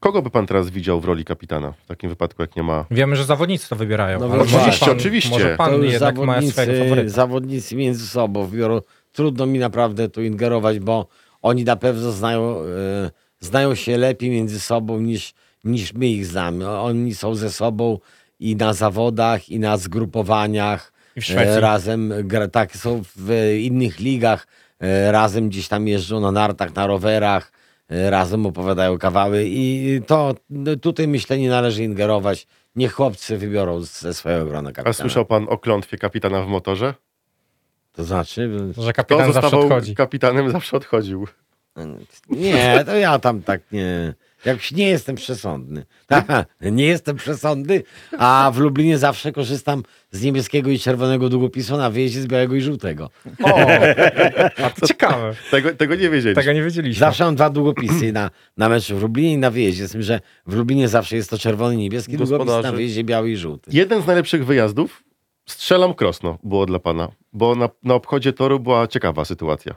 [0.00, 3.16] Kogo by pan teraz widział w roli kapitana w takim wypadku, jak nie ma Wiemy,
[3.16, 4.20] że zawodnicy to wybierają.
[4.20, 5.30] No ale oczywiście, może pan, oczywiście.
[5.30, 7.08] Może pan już jednak ma swojego zawodnicy, faworyta.
[7.08, 8.80] zawodnicy między sobą biorą.
[9.12, 11.06] Trudno mi naprawdę tu ingerować, bo
[11.42, 15.34] oni na pewno znają, e, znają się lepiej między sobą niż,
[15.64, 16.68] niż my ich znamy.
[16.68, 17.98] Oni są ze sobą
[18.40, 20.92] i na zawodach, i na zgrupowaniach.
[21.16, 21.56] I w Szwecji.
[21.56, 24.46] E, razem, gra, tak, są w innych ligach.
[24.80, 27.57] E, razem gdzieś tam jeżdżą na nartach, na rowerach.
[27.88, 30.34] Razem opowiadają kawały i to
[30.82, 32.46] tutaj myślę nie należy ingerować.
[32.76, 34.90] Niech chłopcy wybiorą ze swojego grona kapitana.
[34.90, 36.94] A słyszał pan o klątwie kapitana w motorze?
[37.92, 39.94] To znaczy, Że kapitan zawsze odchodzi.
[39.94, 41.26] kapitanem, zawsze odchodził.
[42.30, 44.14] nie, to ja tam tak nie.
[44.44, 45.84] Jak nie jestem przesądny.
[46.60, 47.82] Nie jestem przesądny,
[48.18, 52.60] a w Lublinie zawsze korzystam z niebieskiego i czerwonego długopisu na wyjeździe z białego i
[52.60, 53.10] żółtego.
[53.42, 53.50] O,
[54.88, 55.34] ciekawe.
[55.50, 56.34] Tego, tego nie wiedzieliśmy.
[56.42, 57.00] Tego nie wiedzieliśmy.
[57.00, 59.88] Zawsze mam dwa długopisy na, na meczu w Lublinie i na wyjeździe.
[59.88, 62.76] Z tym, że w Lublinie zawsze jest to czerwony i niebieski długopis, na Gospodarzy.
[62.76, 63.70] wyjeździe biały i żółty.
[63.74, 65.02] Jeden z najlepszych wyjazdów,
[65.46, 69.74] strzelam krosno, było dla pana, bo na, na obchodzie toru była ciekawa sytuacja.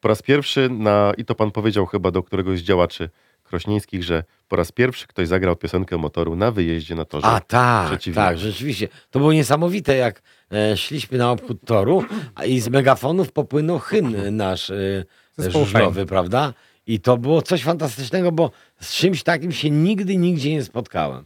[0.00, 3.10] Po raz pierwszy, na, i to pan powiedział chyba do któregoś z działaczy
[3.46, 7.26] krośnieńskich, że po raz pierwszy ktoś zagrał piosenkę motoru na wyjeździe na torze.
[7.26, 8.88] A tak, tak, rzeczywiście.
[9.10, 12.04] To było niesamowite, jak e, szliśmy na obchód toru
[12.34, 15.04] a i z megafonów popłynął hymn nasz e,
[15.38, 16.54] żużlowy, prawda?
[16.86, 21.24] I to było coś fantastycznego, bo z czymś takim się nigdy, nigdzie nie spotkałem.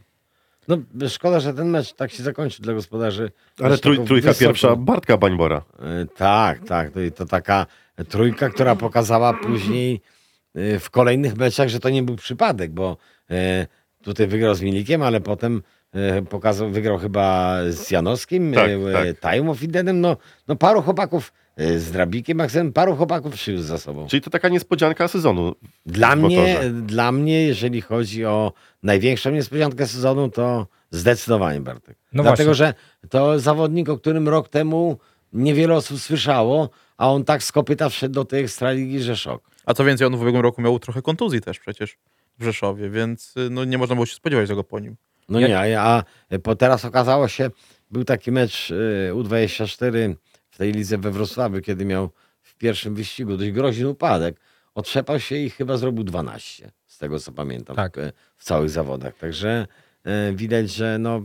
[0.68, 3.30] No szkoda, że ten mecz tak się zakończył dla gospodarzy.
[3.62, 4.48] Ale trój, trójka wysoko.
[4.48, 5.62] pierwsza Bartka Bańbora.
[5.78, 6.90] E, Tak, tak.
[6.90, 7.66] To, to taka
[8.08, 10.00] trójka, która pokazała później
[10.54, 12.96] w kolejnych meczach, że to nie był przypadek, bo
[13.30, 13.66] e,
[14.02, 19.32] tutaj wygrał z Milikiem, ale potem e, pokazał, wygrał chyba z Janowskim, Tak, tak.
[19.32, 20.16] Time of Edenem, no,
[20.48, 21.32] no paru chłopaków
[21.76, 24.06] z Drabikiem, Maksem, paru chłopaków przywiózł za sobą.
[24.06, 25.54] Czyli to taka niespodzianka sezonu.
[25.86, 31.96] Dla mnie, dla mnie, jeżeli chodzi o największą niespodziankę sezonu, to zdecydowanie Bartek.
[32.12, 32.66] No Dlatego, właśnie.
[32.66, 32.74] że
[33.08, 34.98] to zawodnik, o którym rok temu
[35.32, 39.50] niewiele osób słyszało, a on tak z kopyta wszedł do tej Ekstraligi, że szok.
[39.66, 41.96] A co więcej, on w ubiegłym roku miał trochę kontuzji też przecież
[42.38, 44.96] w Rzeszowie, więc y, no, nie można było się spodziewać tego po nim.
[45.28, 45.84] No Jak- nie, a,
[46.30, 47.50] a po teraz okazało się,
[47.90, 50.14] był taki mecz y, U24
[50.50, 52.10] w tej lidze we Wrocławiu, kiedy miał
[52.42, 54.40] w pierwszym wyścigu dość groźny upadek.
[54.74, 57.96] Otrzepał się i chyba zrobił 12, z tego co pamiętam, Tak.
[57.96, 59.14] w, w całych zawodach.
[59.16, 59.66] Także
[60.30, 61.22] y, widać, że no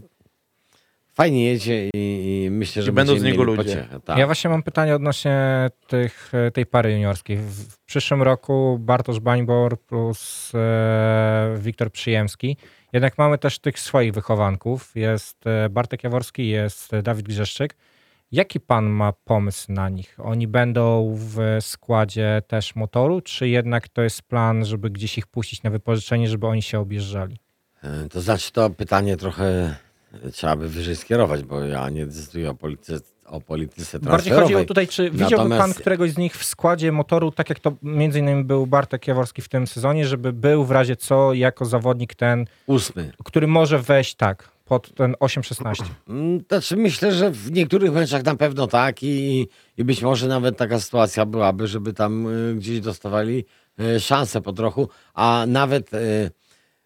[1.16, 3.64] fajnie jedzie i, i myślę, że I będą z niego ludzie.
[3.64, 4.00] pociechę.
[4.06, 4.18] Tak.
[4.18, 7.38] Ja właśnie mam pytanie odnośnie tych, tej pary juniorskiej.
[7.38, 12.58] W w przyszłym roku Bartosz Bańbor plus e, Wiktor Przyjemski.
[12.94, 14.92] Jednak mamy też tych swoich wychowanków.
[14.96, 17.76] Jest e, Bartek Jaworski, jest e, Dawid Grzeszczyk.
[18.32, 20.18] Jaki pan ma pomysł na nich?
[20.24, 25.64] Oni będą w składzie też motoru, czy jednak to jest plan, żeby gdzieś ich puścić
[25.64, 27.38] na wypożyczenie, żeby oni się objeżdżali?
[27.84, 29.76] E, To znaczy to pytanie trochę e,
[30.32, 34.66] trzeba by wyżej skierować, bo ja nie decyduję o polityce, o polityce Bardziej chodzi o
[34.66, 38.20] tutaj, czy widziałby pan Natomiast- któregoś z nich w składzie motoru, tak jak to między
[38.20, 42.46] innymi był Bartek Jaworski w tym sezonie, żeby był w razie co jako zawodnik ten,
[42.68, 43.12] Ósmy.
[43.24, 45.84] który może wejść tak pod ten 8-16.
[46.10, 49.48] Mm, Znaczy myślę, że w niektórych meczach na pewno tak i,
[49.78, 53.46] i być może nawet taka sytuacja byłaby, żeby tam y, gdzieś dostawali
[53.80, 56.32] y, szansę po trochu, a nawet y,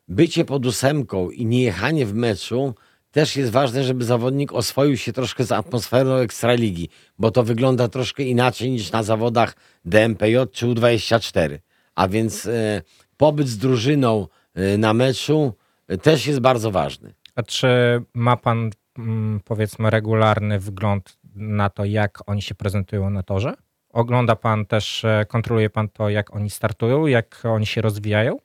[0.07, 2.73] bycie pod ósemką i nie jechanie w meczu
[3.11, 8.23] też jest ważne, żeby zawodnik oswoił się troszkę z atmosferą Ekstraligi, bo to wygląda troszkę
[8.23, 11.59] inaczej niż na zawodach DMPJ czy U24.
[11.95, 12.81] A więc y,
[13.17, 15.53] pobyt z drużyną y, na meczu
[15.91, 17.13] y, też jest bardzo ważny.
[17.35, 17.67] A czy
[18.13, 23.53] ma pan mm, powiedzmy regularny wgląd na to, jak oni się prezentują na torze?
[23.89, 28.37] Ogląda pan też, e, kontroluje pan to, jak oni startują, jak oni się rozwijają?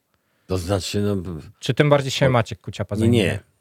[0.46, 1.16] To znaczy, no,
[1.58, 3.22] Czy tym bardziej się Maciek Kuciapa zajmuje?
[3.22, 3.53] nie.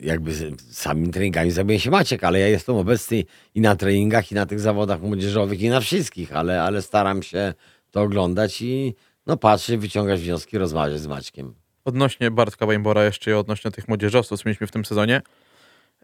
[0.00, 0.32] Jakby
[0.70, 3.24] samymi treningami zajmuje się Maciek, ale ja jestem obecny
[3.54, 7.54] i na treningach, i na tych zawodach młodzieżowych, i na wszystkich, ale, ale staram się
[7.90, 8.94] to oglądać i
[9.26, 11.54] no patrzeć, wyciągać wnioski, rozmawiać z Maćkiem.
[11.84, 15.22] Odnośnie Bartka Weinbora jeszcze i odnośnie tych młodzieżowców, co mieliśmy w tym sezonie.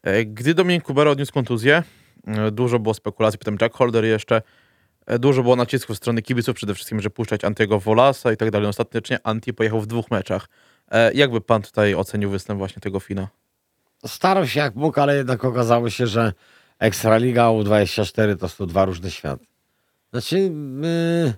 [0.02, 1.82] E, Gdy Dominik Kubera odniósł kontuzję,
[2.26, 4.42] e, dużo było spekulacji, potem Jack Holder jeszcze,
[5.06, 8.50] e, dużo było nacisków ze strony kibiców, przede wszystkim, że puszczać Antiego Wolasa i tak
[8.50, 8.68] dalej.
[8.68, 10.48] Ostatecznie Anti pojechał w dwóch meczach.
[11.14, 13.28] Jakby pan tutaj ocenił występ właśnie tego Fina?
[14.06, 16.32] Starał się jak mógł, ale jednak okazało się, że
[16.78, 19.46] Ekstraliga U24 to są dwa różne światy.
[20.10, 21.34] Znaczy, yy,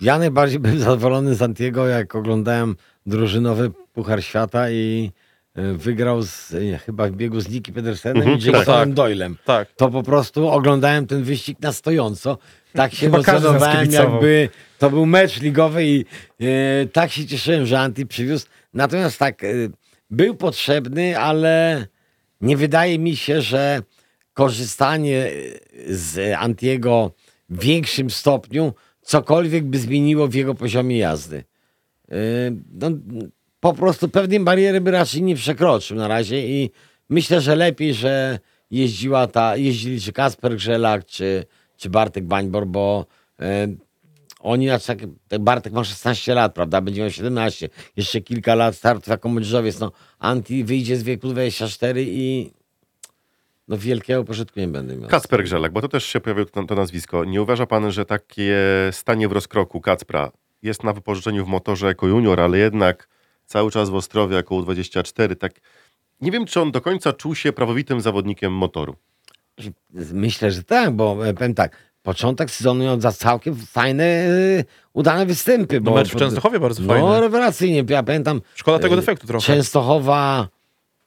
[0.00, 5.12] ja najbardziej byłem zadowolony z Antiego, jak oglądałem drużynowy Puchar Świata i
[5.56, 6.54] yy, wygrał z,
[6.86, 8.94] chyba w biegu z Nicky Pedersenem Mhm, i Jasonem tak.
[8.94, 9.36] Doylem.
[9.44, 9.68] Tak.
[9.76, 12.38] To po prostu oglądałem ten wyścig na stojąco.
[12.72, 14.48] Tak się emocjonowałem, jakby
[14.78, 16.04] to był mecz ligowy i
[16.40, 18.46] e, tak się cieszyłem, że Anti przywiózł.
[18.74, 19.48] Natomiast tak, e,
[20.14, 21.86] był potrzebny, ale
[22.40, 23.82] nie wydaje mi się, że
[24.34, 25.30] korzystanie
[25.88, 27.12] z Antiego
[27.50, 28.72] w większym stopniu
[29.02, 31.44] cokolwiek by zmieniło w jego poziomie jazdy.
[32.10, 32.14] E,
[32.72, 32.90] no,
[33.60, 36.70] po prostu pewnej bariery by raczej nie przekroczył na razie i
[37.08, 38.38] myślę, że lepiej, że
[38.70, 41.44] jeździła ta, jeździli czy Kasper Grzelak, czy,
[41.76, 43.06] czy Bartek Bańbor, bo
[43.40, 43.68] e,
[44.44, 48.76] oni, znaczy tak, ten Bartek ma 16 lat, prawda, będzie miał 17, jeszcze kilka lat
[48.76, 52.50] startów jako młodzieżowiec, no Anti wyjdzie z wieku 24 i
[53.68, 55.10] no wielkiego pożytku nie będę miał.
[55.10, 57.24] Kacper Grzelek, bo to też się pojawiło to, to nazwisko.
[57.24, 58.56] Nie uważa pan, że takie
[58.90, 63.08] stanie w rozkroku Kacpra jest na wypożyczeniu w motorze jako junior, ale jednak
[63.46, 65.52] cały czas w Ostrowie jako U24, tak
[66.20, 68.96] nie wiem, czy on do końca czuł się prawowitym zawodnikiem motoru.
[70.12, 75.74] Myślę, że tak, bo e, powiem tak, początek sezonu za całkiem fajne, e, udane występy.
[75.80, 77.20] No bo, mecz w Częstochowie bardzo No fajny.
[77.20, 79.46] rewelacyjnie, ja pamiętam, Szkoda tego e, defektu trochę.
[79.46, 80.48] Częstochowa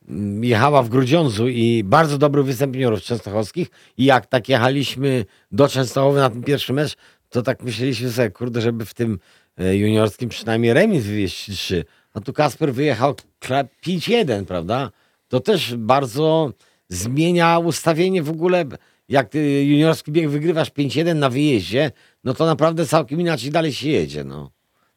[0.10, 5.68] mm, jechała w Grudziądzu i bardzo dobry występ juniorów częstochowskich i jak tak jechaliśmy do
[5.68, 6.96] Częstochowy na ten pierwszy mecz,
[7.30, 9.20] to tak myśleliśmy sobie, kurde, żeby w tym
[9.58, 11.86] e, juniorskim przynajmniej remis wywieźć 3.
[12.14, 14.91] A tu Kasper wyjechał kla- 5-1, prawda?
[15.28, 16.52] To też bardzo
[16.89, 18.66] zmienia ustawienie w ogóle.
[19.10, 21.91] Jak ty juniorski bieg wygrywasz 5-1 na wyjeździe,
[22.24, 24.24] no to naprawdę całkiem inaczej dalej się jedzie.
[24.24, 24.51] No.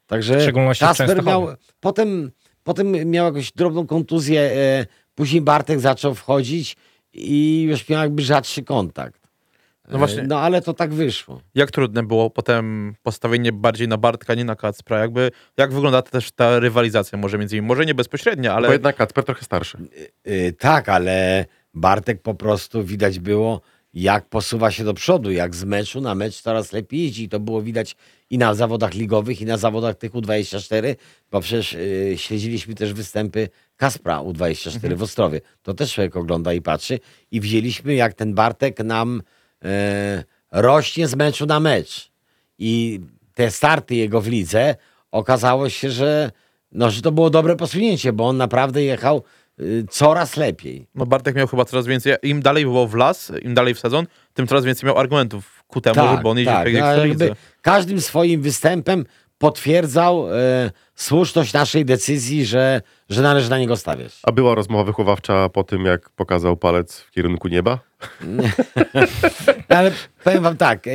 [0.07, 1.49] Także W szczególności Kasper miał,
[1.81, 2.31] potem,
[2.65, 6.77] potem miał jakąś drobną kontuzję, e, później Bartek zaczął wchodzić
[7.13, 9.21] i już miał jakby rzadszy kontakt.
[9.91, 10.23] No właśnie.
[10.23, 11.41] No ale to tak wyszło.
[11.55, 14.99] Jak trudne było potem postawienie bardziej na Bartka, nie na Kacpra?
[14.99, 17.69] Jakby, jak wygląda też ta rywalizacja może między nimi?
[17.69, 19.79] Może nie bezpośrednia, ale Bo jednak Kacper trochę starszy.
[20.27, 23.61] Y, tak, ale Bartek po prostu widać było,
[23.95, 27.25] jak posuwa się do przodu, jak z meczu na mecz coraz lepiej jeździ.
[27.25, 27.97] I to było widać
[28.31, 30.97] i na zawodach ligowych, i na zawodach tych U24,
[31.31, 35.41] bo przecież y, śledziliśmy też występy Kaspra U24 w Ostrowie.
[35.63, 36.99] To też człowiek ogląda i patrzy.
[37.31, 39.23] I widzieliśmy, jak ten Bartek nam
[39.65, 42.11] e, rośnie z meczu na mecz.
[42.59, 43.01] I
[43.35, 44.77] te starty jego w lidze
[45.11, 46.31] okazało się, że,
[46.73, 49.23] no, że to było dobre posunięcie, bo on naprawdę jechał
[49.91, 50.87] coraz lepiej.
[50.95, 54.07] no Bartek miał chyba coraz więcej, im dalej było w las, im dalej w sezon,
[54.35, 57.37] tym coraz więcej miał argumentów ku temu, żeby on jeździł tak, w no, no, jakby
[57.63, 59.05] każdym swoim występem
[59.39, 64.19] potwierdzał e, słuszność naszej decyzji, że, że należy na niego stawiać.
[64.23, 67.79] A była rozmowa wychowawcza po tym, jak pokazał palec w kierunku nieba?
[69.69, 69.93] Ale
[70.25, 70.91] powiem wam tak, e,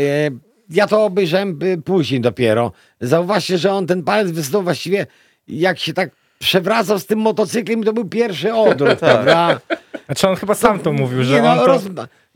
[0.69, 2.71] ja to obejrzałem y, później dopiero.
[3.01, 5.07] Zauważcie, że on ten palec wysunął właściwie,
[5.47, 6.09] jak się tak
[6.39, 9.59] przewracał z tym motocyklem, to był pierwszy odruch, prawda?
[10.05, 11.65] Znaczy on chyba sam to mówił, że Nie, no, on to...
[11.65, 11.83] roz...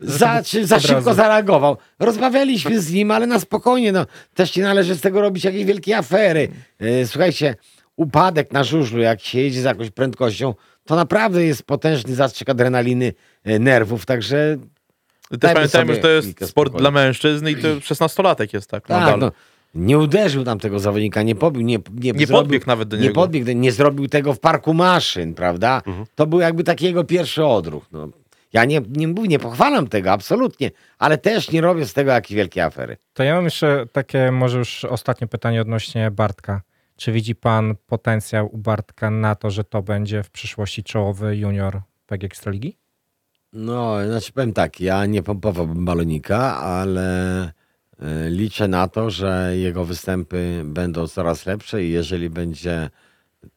[0.00, 1.14] za, czy za szybko razu.
[1.14, 1.76] zareagował.
[1.98, 3.92] Rozmawialiśmy z nim, ale na spokojnie.
[3.92, 4.06] No.
[4.34, 6.48] Też nie należy z tego robić jakiejś wielkiej afery.
[6.80, 7.54] E, Słuchajcie,
[7.96, 13.12] upadek na żużlu, jak się jedzie z jakąś prędkością, to naprawdę jest potężny zastrzyk adrenaliny,
[13.44, 14.56] e, nerwów, także
[15.40, 16.78] Też pamiętajmy, że to jest sport spokoju.
[16.78, 18.86] dla mężczyzn i to 16-latek jest, tak?
[18.86, 19.18] tak, nadal.
[19.20, 19.32] no,
[19.74, 23.02] nie uderzył tam tego zawodnika, nie pobił, nie, nie, Nie zrobił, podbiegł nawet do nie
[23.02, 23.14] niego.
[23.14, 25.82] podbiegł, nie zrobił tego w parku maszyn, prawda?
[26.14, 27.86] To był jakby taki jego pierwszy odruch.
[27.92, 28.08] No.
[28.52, 32.36] Ja nie, nie, mówię, nie pochwalam tego, absolutnie, ale też nie robię z tego jakiejś
[32.36, 32.96] wielkiej afery.
[33.12, 36.62] To ja mam jeszcze takie może już ostatnie pytanie odnośnie Bartka.
[36.96, 41.80] Czy widzi pan potencjał u Bartka na to, że to będzie w przyszłości czołowy junior
[42.06, 42.76] PG Ekstraligi?
[43.52, 47.52] No, znaczy powiem tak, ja nie pompowałbym balonika, ale
[48.28, 52.90] liczę na to, że jego występy będą coraz lepsze i jeżeli będzie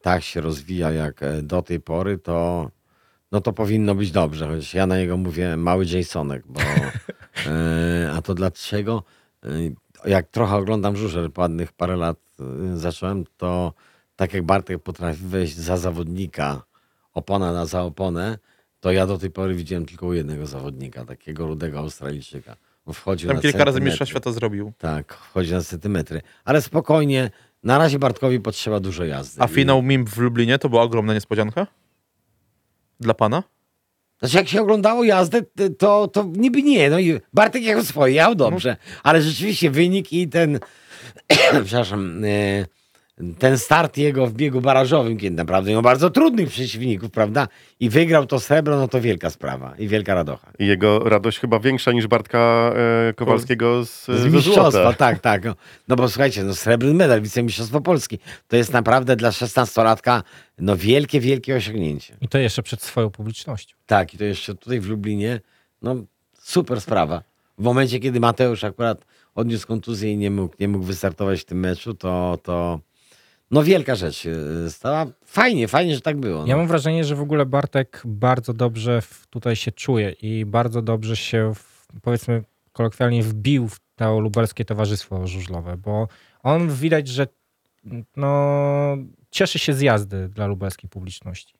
[0.02, 2.70] tak się rozwijał jak e, do tej pory, to
[3.32, 6.60] no to powinno być dobrze, chociaż ja na niego mówię mały Jasonek, bo
[7.46, 9.02] e, a to dlaczego?
[9.44, 9.48] E,
[10.04, 12.16] Jak trochę oglądam żużel, ładnych parę lat
[12.74, 13.72] zacząłem, to
[14.16, 16.62] tak jak Bartek potrafi wejść za zawodnika,
[17.14, 18.38] opona na za oponę,
[18.80, 22.56] to ja do tej pory widziałem tylko u jednego zawodnika, takiego rudego Australijczyka.
[22.92, 23.84] Wchodził Tam na kilka razy centymetry.
[23.90, 24.72] mistrza świata zrobił.
[24.78, 26.20] Tak, wchodzi na centymetry.
[26.44, 27.30] Ale spokojnie,
[27.62, 29.42] na razie Bartkowi potrzeba dużo jazdy.
[29.42, 31.66] A I- finał MIM w Lublinie to była ogromna niespodzianka?
[33.00, 33.42] Dla pana?
[34.18, 36.90] Znaczy, jak się oglądało jazdę, t- to, to niby nie.
[36.90, 38.76] No i Bartek jechał swoje, jechał dobrze.
[39.02, 40.58] Ale rzeczywiście wynik i ten,
[41.64, 42.28] przepraszam, e,
[43.38, 47.48] ten start jego w biegu barażowym, kiedy naprawdę miał bardzo trudnych przeciwników, prawda?
[47.80, 50.52] I wygrał to srebro, no to wielka sprawa i wielka radocha.
[50.58, 52.72] I jego radość chyba większa niż Bartka
[53.08, 55.44] e, Kowalskiego z, Z mistrzostwa, tak, tak.
[55.44, 55.54] No,
[55.88, 58.18] no bo słuchajcie, no srebrny medal, wicemistrzostwo Polski.
[58.48, 60.22] To jest naprawdę dla 16-latka
[60.58, 62.16] no wielkie, wielkie osiągnięcie.
[62.20, 63.76] I to jeszcze przed swoją publicznością.
[63.86, 65.40] Tak, i to jeszcze tutaj w Lublinie,
[65.82, 65.96] no
[66.38, 67.22] super sprawa.
[67.58, 69.04] W momencie, kiedy Mateusz akurat
[69.34, 72.80] odniósł kontuzję i nie mógł, nie mógł wystartować w tym meczu, to, to
[73.50, 74.36] no wielka rzecz się
[74.68, 75.06] stała.
[75.24, 76.40] Fajnie, fajnie, że tak było.
[76.40, 76.46] No.
[76.46, 81.16] Ja mam wrażenie, że w ogóle Bartek bardzo dobrze tutaj się czuje i bardzo dobrze
[81.16, 82.42] się, w, powiedzmy
[82.72, 86.08] kolokwialnie, wbił w to lubelskie towarzystwo żużlowe, bo
[86.42, 87.26] on widać, że
[88.16, 88.96] no,
[89.30, 91.54] cieszy się z jazdy dla lubelskiej publiczności.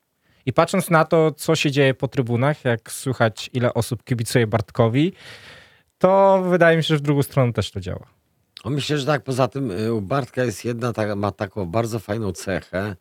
[0.47, 5.13] I patrząc na to, co się dzieje po trybunach, jak słychać, ile osób kibicuje Bartkowi,
[5.99, 8.14] to wydaje mi się, że w drugą stronę też to działa.
[8.65, 9.25] O, Myślę, że tak.
[9.25, 12.97] Poza tym y, u Bartka jest jedna, ta, ma taką bardzo fajną cechę,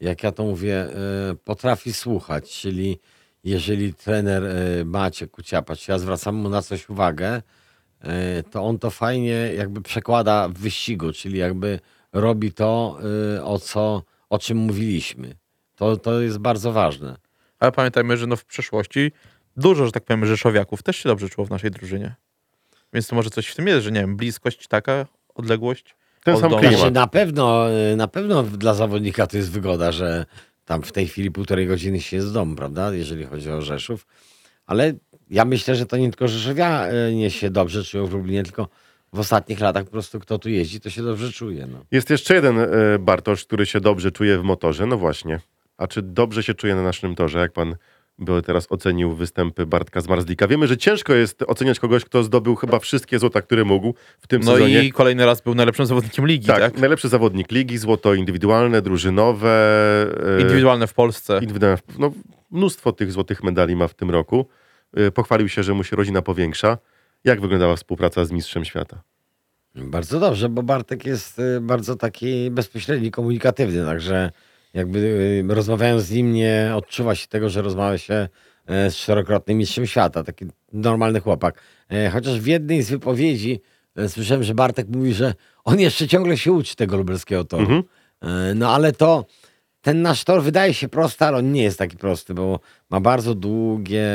[0.00, 0.86] jak ja to mówię,
[1.32, 3.00] y, potrafi słuchać, czyli
[3.44, 8.08] jeżeli trener y, Maciek Kuciapa, czy ja zwracam mu na coś uwagę, y,
[8.50, 11.80] to on to fajnie jakby przekłada w wyścigu, czyli jakby
[12.12, 12.98] robi to,
[13.44, 15.34] o, co, o czym mówiliśmy.
[15.76, 17.16] To, to jest bardzo ważne.
[17.58, 19.12] Ale pamiętajmy, że no w przeszłości
[19.56, 22.14] dużo, że tak powiem, rzeszowiaków też się dobrze czuło w naszej drużynie.
[22.92, 25.96] Więc to może coś w tym jest, że nie wiem, bliskość taka, odległość.
[26.24, 26.60] Ten od sam domu.
[26.60, 26.78] klimat.
[26.78, 30.26] Znaczy, na pewno, y, na pewno dla zawodnika to jest wygoda, że
[30.64, 32.94] tam w tej chwili półtorej godziny się jest w domu, prawda?
[32.94, 34.06] Jeżeli chodzi o Rzeszów.
[34.66, 34.92] Ale
[35.30, 38.68] ja myślę, że to nie tylko Rzeszowianie się dobrze czują w Lublinie, tylko
[39.12, 41.66] w ostatnich latach po prostu kto tu jeździ, to się dobrze czuje.
[41.66, 41.84] No.
[41.90, 42.68] Jest jeszcze jeden e,
[42.98, 44.86] Bartosz, który się dobrze czuje w motorze.
[44.86, 45.40] No właśnie.
[45.76, 47.38] A czy dobrze się czuje na naszym torze?
[47.38, 47.76] Jak pan
[48.20, 50.48] by teraz ocenił występy Bartka z Marzlika?
[50.48, 54.42] Wiemy, że ciężko jest oceniać kogoś, kto zdobył chyba wszystkie złota, które mógł w tym
[54.44, 54.84] No sezonie.
[54.84, 56.78] i kolejny raz był najlepszym zawodnikiem ligi, tak, tak?
[56.78, 59.50] najlepszy zawodnik ligi, złoto indywidualne, drużynowe.
[60.38, 61.38] e, Indywidualne w Polsce.
[61.42, 61.78] indywidualne.
[61.98, 62.12] No,
[62.50, 64.46] mnóstwo tych złotych medali ma w tym roku.
[64.94, 66.78] E, Pochwalił się, że mu się rodzina powiększa.
[67.24, 69.02] Jak wyglądała współpraca z Mistrzem Świata?
[69.74, 74.30] Bardzo dobrze, bo Bartek jest y, bardzo taki bezpośredni, komunikatywny, także
[74.74, 78.28] jakby y, rozmawiając z nim nie odczuwa się tego, że rozmawia się
[78.66, 81.60] e, z czterokrotnym mistrzem świata, taki normalny chłopak.
[81.90, 83.60] E, Chociaż w jednej z wypowiedzi
[83.96, 87.62] e, słyszałem, że Bartek mówi, że on jeszcze ciągle się uczy tego lubelskiego toru.
[87.62, 87.82] Mhm.
[88.54, 89.26] No ale to
[89.80, 92.60] ten nasz tor wydaje się prosty, ale on nie jest taki prosty, bo
[92.90, 94.06] ma bardzo długie,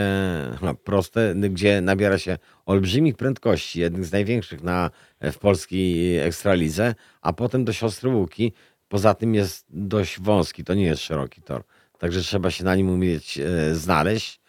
[0.62, 4.92] no, proste, gdzie nabiera się olbrzymich prędkości, jednych z największych na,
[5.22, 8.54] w polskiej ekstralidze, a potem do siostry Łuki.
[8.88, 11.64] Poza tym jest dość wąski, to nie jest szeroki tor.
[12.00, 14.40] Także trzeba się na nim umieć e, znaleźć.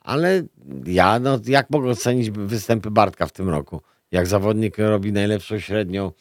[0.00, 0.42] Ale
[0.86, 3.80] ja, no, jak mogę ocenić występy Bartka w tym roku?
[4.12, 6.12] Jak zawodnik robi najlepszą średnią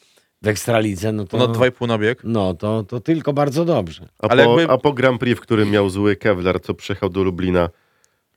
[0.41, 1.37] w ekstralidze, no to...
[1.37, 2.21] Ponad 2,5 na bieg.
[2.23, 4.09] No, to, to tylko bardzo dobrze.
[4.19, 7.09] A, Ale po, jakby- a po Grand Prix, w którym miał zły Kevlar, co przyjechał
[7.09, 7.69] do Lublina,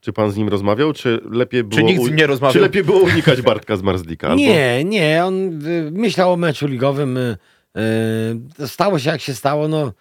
[0.01, 2.53] czy pan z nim rozmawiał, czy lepiej było, nikt z nim nie rozmawiał?
[2.53, 4.29] Czy lepiej było unikać Bartka z Marzdika?
[4.29, 4.41] Albo...
[4.41, 7.17] Nie, nie, on y, myślał o meczu ligowym.
[7.17, 7.37] y,
[8.67, 9.93] Stało się jak się stało, no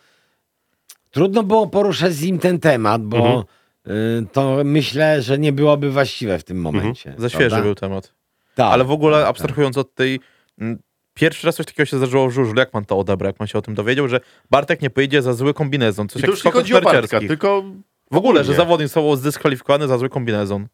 [1.11, 3.43] trudno było poruszać z nim ten temat, bo Mhm.
[3.87, 7.15] y, to myślę, że nie byłoby właściwe w tym momencie.
[7.17, 7.65] Za świeży prawda?
[7.65, 8.13] był temat.
[8.55, 9.29] Tak, Ale w ogóle tak, tak.
[9.29, 10.19] abstrahując od tej...
[10.59, 10.79] mm,
[11.13, 12.59] Pierwszy raz coś takiego się zdarzyło w żużlu.
[12.59, 13.29] Jak pan to odebrał?
[13.29, 14.19] Jak pan się o tym dowiedział, że
[14.51, 16.07] Bartek nie pojedzie za zły kombinezon?
[16.09, 17.63] Coś I to jak już nie chodzi o Bartka, tylko
[18.11, 20.67] W ogóle, że zawodnik został zdyskwalifikowany za zły kombinezon.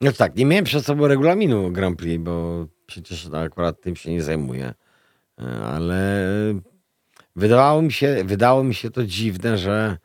[0.00, 4.22] No tak, nie miałem przed sobą regulaminu Grand Prix, bo przecież akurat tym się nie
[4.22, 4.74] zajmuję.
[5.64, 6.24] Ale
[7.36, 9.98] wydawało mi się, wydało mi się to dziwne, że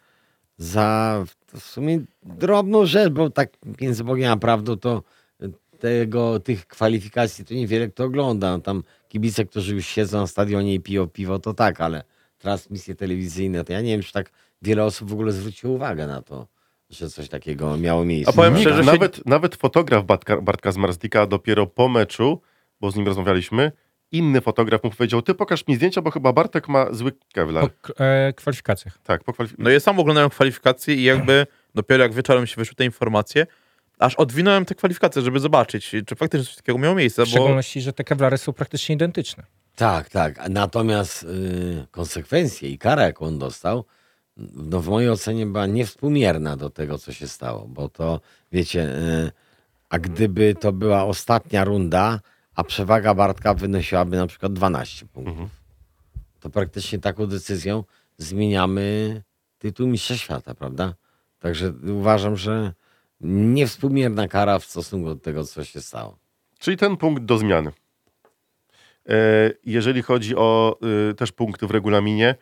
[0.57, 1.23] za
[1.55, 3.49] w sumie drobną rzecz, bo tak
[3.81, 5.03] między Bogiem a prawdą to
[5.79, 8.51] tego, tych kwalifikacji to niewiele kto ogląda.
[8.51, 12.03] No Tam kibice, którzy już siedzą na stadionie i piją piwo, to tak, ale
[12.38, 14.31] transmisje telewizyjne, to ja nie wiem, czy tak
[14.61, 16.47] wiele osób w ogóle zwróciło uwagę na to,
[16.89, 18.29] że coś takiego miało miejsce.
[18.29, 22.41] A powiem szczerze, nawet, nawet fotograf Bartka, Bartka z Marzdika dopiero po meczu,
[22.81, 23.71] bo z nim rozmawialiśmy,
[24.14, 27.70] inny fotograf mu powiedział, ty pokaż mi zdjęcia, bo chyba Bartek ma zły Kevlar.
[27.72, 28.97] Po e, kwalifikacjach.
[29.03, 29.64] Tak, po kwalifikacji.
[29.64, 33.47] No ja sam oglądałem kwalifikacje i jakby dopiero jak wieczorem się wyszły te informacje,
[33.99, 37.82] aż odwinąłem te kwalifikacje, żeby zobaczyć, czy faktycznie coś takiego miało miejsce, W bo szczególności,
[37.82, 39.43] że te kewlary są praktycznie identyczne.
[39.76, 40.49] Tak, tak.
[40.49, 43.86] Natomiast y, konsekwencje i kara, jaką on dostał,
[44.38, 47.68] no w mojej ocenie była niewspółmierna do tego, co się stało.
[47.68, 48.20] Bo to,
[48.51, 49.32] wiecie, y,
[49.89, 52.20] a gdyby to była ostatnia runda,
[52.55, 55.49] a przewaga Bartka wynosiłaby na przykład 12 punktów,
[56.39, 57.83] to praktycznie taką decyzją
[58.17, 59.21] zmieniamy
[59.59, 60.93] tytuł Mistrza Świata, prawda?
[61.39, 62.73] Także uważam, że
[63.21, 66.17] niewspółmierna kara w stosunku do tego, co się stało.
[66.59, 67.71] Czyli ten punkt do zmiany.
[69.09, 69.15] E,
[69.65, 70.77] Jeżeli chodzi o
[71.11, 72.35] y, też punkty w regulaminie,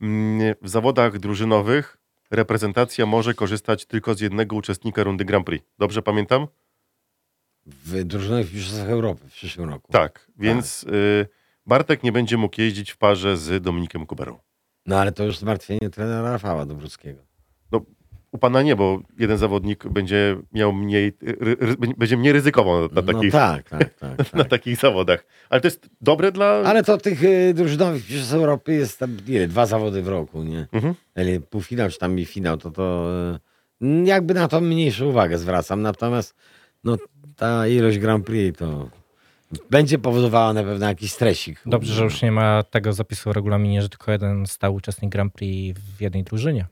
[0.00, 1.96] mm, w zawodach drużynowych
[2.30, 5.66] reprezentacja może korzystać tylko z jednego uczestnika rundy Grand Prix.
[5.78, 6.46] Dobrze pamiętam?
[7.66, 9.92] W drużynowych mistrzostwach Europy w przyszłym roku.
[9.92, 11.26] Tak, więc y,
[11.66, 14.38] Bartek nie będzie mógł jeździć w parze z Dominikiem Kuberą.
[14.86, 17.22] No ale to już zmartwienie trenera Rafała Dobrockiego.
[17.72, 17.80] No,
[18.32, 22.80] u pana nie, bo jeden zawodnik będzie miał mniej, ry, ry, będzie mniej ryzykował na,
[22.80, 24.18] na, No takich, tak, tak, tak.
[24.32, 24.48] na tak.
[24.48, 25.24] takich zawodach.
[25.50, 26.46] Ale to jest dobre dla...
[26.46, 29.48] Ale to tych y, drużynowych mistrzostw Europy jest tam ile?
[29.48, 30.66] Dwa zawody w roku, nie?
[30.72, 30.94] Mhm.
[31.14, 33.08] Eli półfinał czy tam i finał, to to
[33.82, 35.82] y, jakby na to mniejszą uwagę zwracam.
[35.82, 36.34] Natomiast
[36.84, 36.96] no,
[37.36, 38.88] ta ilość Grand Prix to
[39.70, 41.60] będzie powodowała na pewno jakiś stresik.
[41.66, 45.32] Dobrze, że już nie ma tego zapisu w regulaminie, że tylko jeden stał uczestnik Grand
[45.34, 46.66] Prix w jednej drużynie.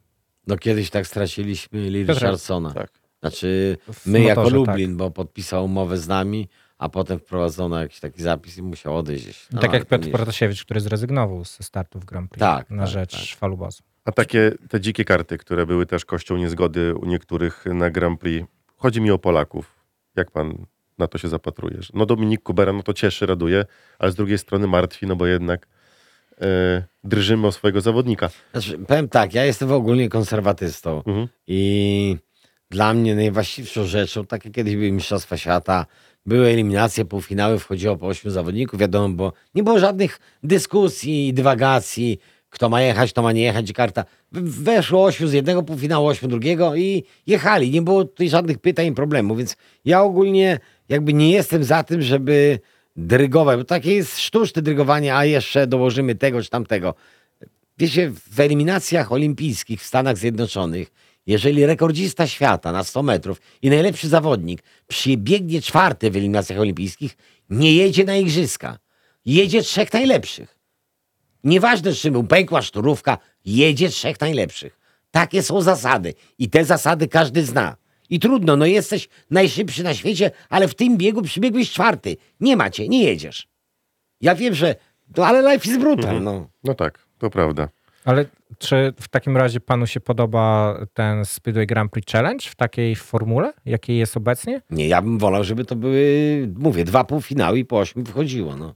[0.47, 2.73] No kiedyś tak straciliśmy Lee Richardsona.
[2.75, 2.91] tak.
[3.21, 3.77] Znaczy
[4.07, 8.59] my jako motorze, Lublin, bo podpisał umowę z nami, a potem wprowadzono jakiś taki zapis
[8.59, 9.49] i musiał odejść.
[9.53, 12.83] No, tak jak Piotr nie- Protasiewicz, który zrezygnował ze startu w Grand Prix Tak, na
[12.83, 13.39] tak, rzecz tak.
[13.39, 13.83] falubazu.
[14.05, 18.49] A takie te dzikie karty, które były też kością niezgody u niektórych na Grand Prix.
[18.77, 19.78] Chodzi mi o Polaków.
[20.19, 20.67] Jak pan
[20.99, 21.91] na to się zapatrujesz?
[21.95, 23.65] No Dominik Kubera, no to cieszy, raduje,
[23.99, 25.69] ale z drugiej strony martwi, no bo jednak
[26.41, 26.47] e,
[27.05, 28.31] drżymy o swojego zawodnika.
[28.53, 31.29] Znaczy, powiem tak, ja jestem w ogóle konserwatystą Mhm.
[31.47, 32.17] i
[32.71, 35.87] dla mnie najwłaściwszą rzeczą, tak jak kiedyś były Mistrzostwa Świata,
[36.27, 42.19] były eliminacje, półfinały, wchodziło po ośmiu zawodników, wiadomo, bo nie było żadnych dyskusji, dywagacji,
[42.51, 44.05] kto ma jechać, kto ma nie jechać, karta.
[44.33, 47.71] W- Weszło ośmiu z jednego półfinału, ośmiu drugiego i jechali.
[47.71, 52.03] Nie było tutaj żadnych pytań i problemów, więc ja ogólnie jakby nie jestem za tym,
[52.03, 52.59] żeby
[52.97, 56.95] dyrygować, bo takie jest sztuczne dyrygowanie, a jeszcze dołożymy tego czy tamtego.
[57.79, 60.91] Wiecie, w eliminacjach olimpijskich w Stanach Zjednoczonych,
[61.27, 67.17] jeżeli rekordzista świata na 100 metrów i najlepszy zawodnik przybiegnie czwarty w eliminacjach olimpijskich,
[67.51, 68.79] nie jedzie na igrzyska.
[69.27, 70.58] Jedzie trzech najlepszych.
[71.45, 74.79] Nieważne, czy mu pękła szturówka, jedzie trzech najlepszych.
[75.11, 76.15] Takie są zasady.
[76.39, 77.77] I te zasady każdy zna.
[78.11, 82.17] I trudno, no jesteś najszybszy na świecie, ale w tym biegu przybiegłeś czwarty.
[82.41, 83.49] Nie macie, nie jedziesz.
[84.21, 84.75] Ja wiem, że.
[85.17, 86.49] No ale life is brutal, no.
[86.65, 87.69] No tak, to prawda.
[88.05, 88.25] Ale
[88.59, 93.53] czy w takim razie panu się podoba ten Speedway Grand Prix Challenge w takiej formule,
[93.67, 94.63] jakiej jest obecnie?
[94.71, 98.75] Nie, ja bym wolał, żeby to były, mówię, dwa półfinały i po ośmiu wchodziło, no.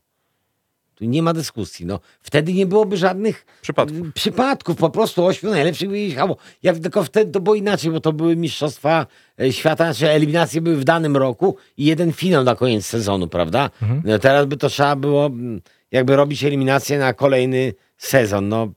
[1.09, 2.01] Nie ma dyskusji, no.
[2.21, 4.07] Wtedy nie byłoby żadnych Przypadków.
[4.09, 6.37] y, przypadków, po prostu ośmiu najlepszych by jechało.
[6.63, 9.07] Ja tylko wtedy to było inaczej, bo to były mistrzostwa
[9.41, 13.71] e, świata, znaczy eliminacje były w danym roku i jeden finał na koniec sezonu, prawda?
[14.05, 18.69] No, teraz by to trzeba było mm, jakby robić eliminację na kolejny sezon, no.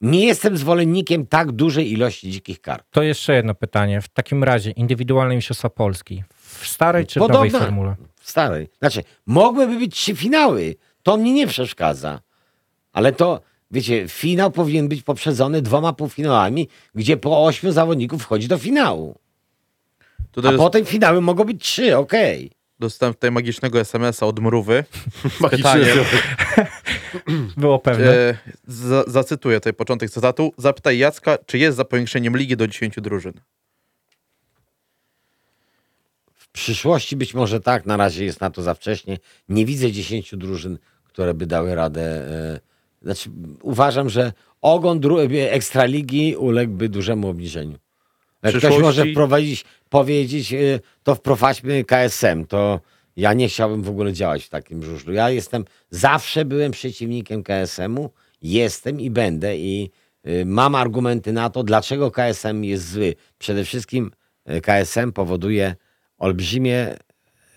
[0.00, 2.84] Nie jestem zwolennikiem tak dużej ilości dzikich kart.
[2.90, 4.00] To jeszcze jedno pytanie.
[4.00, 6.24] W takim razie indywidualne mistrzostwa Polski
[6.60, 7.96] w starej czy w nowej formule?
[8.20, 8.68] W starej.
[8.78, 10.76] Znaczy, mogłyby być trzy finały.
[11.02, 12.20] To mnie nie przeszkadza.
[12.92, 13.40] Ale to,
[13.70, 19.18] wiecie, finał powinien być poprzedzony dwoma półfinałami, gdzie po ośmiu zawodników wchodzi do finału.
[20.32, 22.50] Tutaj A jest, potem finały mogą być trzy, okej.
[22.78, 24.84] dostałem tutaj magicznego SMS-a od Mrówy.
[25.52, 26.06] Związek.
[27.56, 28.12] Było pewne.
[28.12, 30.52] E, za, zacytuję tutaj początek cytatu.
[30.56, 33.32] Zapytaj Jacka, czy jest za powiększeniem ligi do 10 drużyn.
[36.52, 39.18] Przyszłości być może tak, na razie jest na to za wcześnie.
[39.48, 42.02] Nie widzę dziesięciu drużyn, które by dały radę.
[42.02, 42.60] E,
[43.02, 43.30] znaczy,
[43.62, 45.00] uważam, że ogon
[45.32, 47.78] e, Ekstraligi uległby dużemu obniżeniu.
[48.42, 50.58] Jak ktoś Przyszłości- może wprowadzić, powiedzieć, e,
[51.02, 52.80] to wprowadźmy KSM, to
[53.16, 55.12] ja nie chciałbym w ogóle działać w takim żużlu.
[55.12, 58.10] Ja jestem, zawsze byłem przeciwnikiem KSM-u,
[58.42, 59.90] jestem i będę i
[60.44, 63.14] mam argumenty na to, dlaczego KSM jest zły.
[63.38, 64.10] Przede wszystkim
[64.62, 65.74] KSM powoduje
[66.20, 66.96] olbrzymie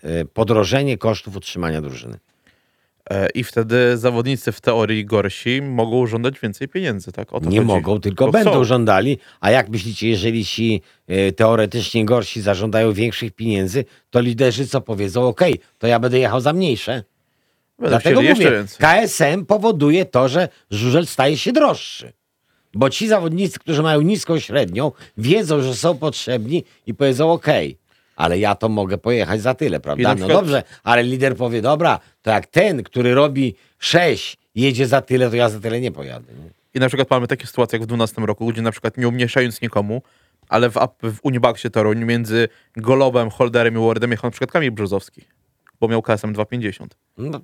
[0.04, 2.18] y, podrożenie kosztów utrzymania drużyny.
[3.10, 7.32] E, I wtedy zawodnicy w teorii gorsi mogą żądać więcej pieniędzy, tak?
[7.32, 7.60] Nie chodzi.
[7.60, 8.64] mogą, tylko Bo będą chcą.
[8.64, 9.18] żądali.
[9.40, 15.26] A jak myślicie, jeżeli ci y, teoretycznie gorsi zażądają większych pieniędzy, to liderzy co powiedzą?
[15.26, 17.02] Okej, to ja będę jechał za mniejsze.
[17.78, 18.64] Będą Dlatego mówię.
[18.78, 22.12] KSM powoduje to, że żużel staje się droższy.
[22.74, 27.46] Bo ci zawodnicy, którzy mają niską średnią, wiedzą, że są potrzebni i powiedzą OK,
[28.16, 30.14] ale ja to mogę pojechać za tyle, prawda?
[30.14, 35.30] No dobrze, ale lider powie, dobra, to jak ten, który robi 6, jedzie za tyle,
[35.30, 36.32] to ja za tyle nie pojadę.
[36.32, 36.50] Nie?
[36.74, 39.60] I na przykład mamy takie sytuacje jak w 12 roku, gdzie na przykład nie umniejszając
[39.60, 40.02] nikomu,
[40.48, 45.24] ale w, w Unibaxie Toruń między Golobem, Holderem i Wardem jechał na przykład Kamil Brzozowski,
[45.80, 46.96] bo miał KSM 250.
[47.18, 47.40] No,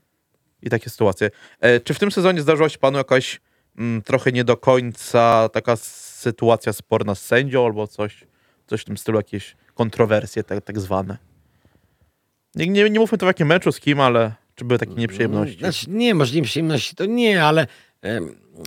[0.63, 1.31] I takie sytuacje.
[1.61, 3.41] E, czy w tym sezonie zdarzyła się panu jakaś
[3.79, 8.25] mm, trochę nie do końca taka sytuacja sporna z sędzią albo coś,
[8.67, 11.17] coś w tym stylu, jakieś kontrowersje tak, tak zwane?
[12.55, 15.59] Nie, nie, nie mówmy to w jakim meczu, z kim, ale czy były takie nieprzyjemności?
[15.59, 17.67] Znaczy, nie, może nieprzyjemności to nie, ale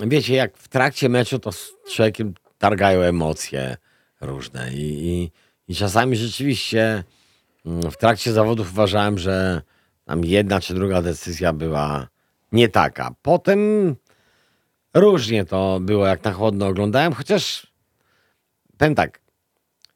[0.08, 3.78] wiecie, jak w trakcie meczu to z człowiekiem targają emocje
[4.22, 5.32] różne i, i,
[5.68, 7.04] i czasami rzeczywiście
[7.66, 9.62] mm, w trakcie zawodów uważałem, że
[10.06, 12.08] tam jedna czy druga decyzja była
[12.52, 13.16] nie taka.
[13.22, 13.60] Potem
[14.94, 17.68] różnie to było, jak na chłodno oglądałem, chociaż
[18.78, 19.23] powiem tak,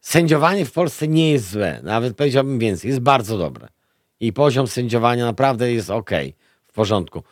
[0.07, 3.67] sędziowanie w Polsce nie jest złe, nawet powiedziałbym więcej, jest bardzo dobre.
[4.19, 6.09] I poziom sędziowania naprawdę jest ok,
[6.67, 7.23] w porządku.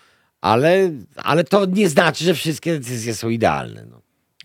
[0.42, 3.86] Ale, ale to nie znaczy, że wszystkie decyzje są idealne.
[3.92, 4.02] No.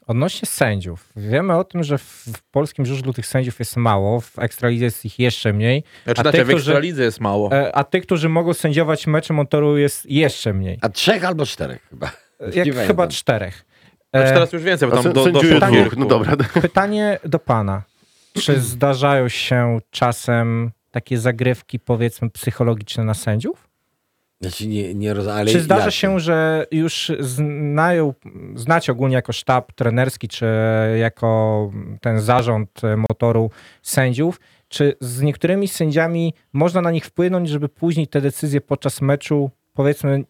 [0.06, 1.12] Odnośnie sędziów.
[1.16, 2.02] Wiemy o tym, że w,
[2.36, 6.22] w polskim żużlu tych sędziów jest mało, w Ekstralidze jest ich jeszcze mniej, Znaczy, a,
[6.22, 7.52] znaczy tych, w którzy, Ekstralidze jest mało.
[7.52, 10.78] e, a tych, którzy mogą sędziować mecze motoru jest jeszcze mniej.
[10.82, 12.10] A trzech albo czterech chyba.
[12.54, 13.64] Jak chyba czterech.
[14.10, 16.36] Znaczy E, teraz już więcej, bo tam do, doszło do dwóch, no dobra.
[16.62, 17.89] Pytanie do pana.
[18.32, 23.70] Czy zdarzają się czasem takie zagrywki, powiedzmy, psychologiczne na sędziów?
[24.40, 25.26] Znaczy nie, nie roz...
[25.26, 25.94] ale Czy zdarza jak?
[25.94, 28.14] się, że już znają,
[28.54, 30.46] znacie ogólnie jako sztab trenerski, czy
[31.00, 31.70] jako
[32.00, 33.50] ten zarząd motoru
[33.82, 39.50] sędziów, czy z niektórymi sędziami można na nich wpłynąć, żeby później te decyzje podczas meczu,
[39.72, 40.24] powiedzmy,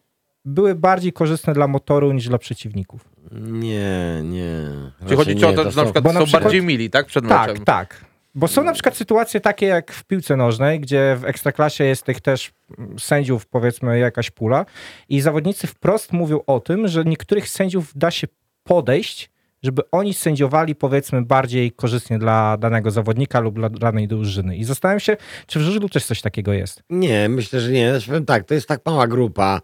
[0.45, 3.09] były bardziej korzystne dla motoru niż dla przeciwników?
[3.31, 4.61] Nie, nie.
[5.07, 7.05] Czy chodzi ci o to, że na przykład Bo są na przykład- bardziej mili, tak?
[7.05, 7.65] Przed Tak, meczem.
[7.65, 8.05] tak.
[8.35, 12.21] Bo są na przykład sytuacje takie jak w piłce nożnej, gdzie w ekstraklasie jest tych
[12.21, 14.65] też mm, sędziów, powiedzmy, jakaś pula
[15.09, 18.27] i zawodnicy wprost mówią o tym, że niektórych sędziów da się
[18.63, 19.31] podejść,
[19.63, 24.55] żeby oni sędziowali, powiedzmy, bardziej korzystnie dla danego zawodnika lub dla danej drużyny.
[24.57, 25.17] I zastanawiam się,
[25.47, 26.83] czy w żużlu też coś takiego jest.
[26.89, 27.99] Nie, myślę, że nie.
[27.99, 29.61] Znaczy, tak, to jest tak mała grupa,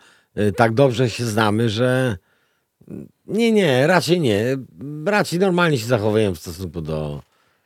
[0.56, 2.18] tak dobrze się znamy, że
[3.26, 4.58] nie, nie, raczej nie.
[5.06, 7.22] Raczej normalnie się zachowują w stosunku do,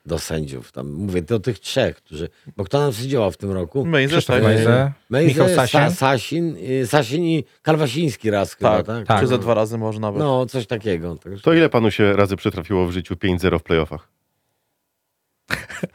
[0.06, 0.72] do sędziów.
[0.72, 2.30] Tam mówię do tych trzech, którzy.
[2.58, 3.86] Bo kto nam sędziował w tym roku?
[3.86, 4.44] Mejze, Krzysztof tak?
[4.44, 5.96] Mejze, Mejze, Michał Sa- Sasin.
[5.96, 9.08] Sasin, y, Sasin i Kalwasiński raz chyba, Tak, tak?
[9.08, 9.22] tak.
[9.22, 10.20] Czy ze dwa razy może nawet.
[10.20, 11.16] No, coś takiego.
[11.16, 11.44] Także...
[11.44, 14.08] To ile panu się razy przytrafiło w życiu 5-0 w playoffach?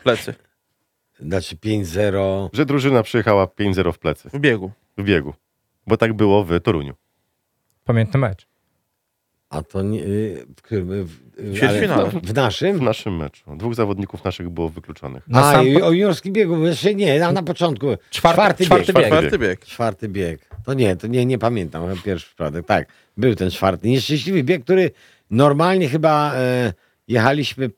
[0.03, 0.35] Plecy.
[1.20, 2.49] Znaczy 5-0.
[2.53, 4.70] Że drużyna przyjechała 5-0 w plecy, W biegu.
[4.99, 5.35] w biegu.
[5.87, 6.95] Bo tak było w Toruniu.
[7.84, 8.47] Pamiętny mecz.
[9.51, 10.03] A to nie.
[10.05, 11.05] y, W którym?
[11.05, 12.11] W, w, Ćwierćfinale.
[12.11, 12.78] w, w naszym?
[12.78, 13.57] W naszym meczu.
[13.57, 15.28] Dwóch zawodników naszych było wykluczonych.
[15.28, 17.87] Na A, sam i o juniorskim biegu, jeszcze nie, na, na początku.
[18.11, 19.05] Czwarty- czwarty, czwarty bieg.
[19.05, 19.11] bieg.
[19.11, 19.64] Czwarty bieg.
[19.64, 20.49] Czwarty bieg.
[20.64, 21.82] To nie, to nie, nie pamiętam.
[22.05, 22.66] Pierwszy przypadek.
[22.66, 23.89] Tak, był ten czwarty.
[23.89, 24.91] Nieszczęśliwy bieg, który
[25.30, 26.72] normalnie chyba e,
[27.09, 27.70] jechaliśmy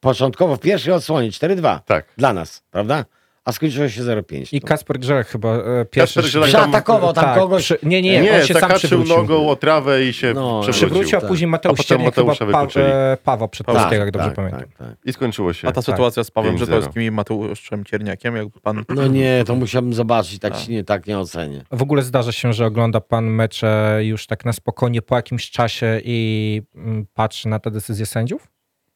[0.00, 2.06] początkowo w pierwszej odsłonie 4-2 Tak.
[2.16, 3.04] dla nas, prawda?
[3.46, 4.48] A skończyło się 0-5.
[4.52, 6.22] I Kasper Grzelek chyba e, pierwszy...
[6.22, 7.62] Kasper tam- Przeatakował tam tak, kogoś.
[7.64, 9.16] Przy, nie, nie, Nie, on się sam przywrócił.
[9.16, 10.72] nogą o trawę i się No, przewrócił.
[10.88, 11.30] Przywrócił, a Tak.
[11.30, 12.84] później A Mateusz Ścierniak chyba Mateusza pa, wykluczyli.
[12.88, 14.60] e, Paweł przed Tak, jak dobrze tak, pamiętam.
[14.60, 14.96] tak, tak.
[15.04, 15.68] I skończyło się.
[15.68, 16.58] A ta sytuacja z Pawłem 5-0.
[16.58, 18.84] Brzezowskim i Mateuszem Cierniakiem, jak pan...
[18.88, 21.64] No nie, to musiałbym zobaczyć, tak, się nie, tak nie ocenię.
[21.72, 26.00] W ogóle zdarza się, że ogląda pan mecze już tak na spokojnie po jakimś czasie
[26.04, 28.48] i mm, patrzy na te decyzje sędziów?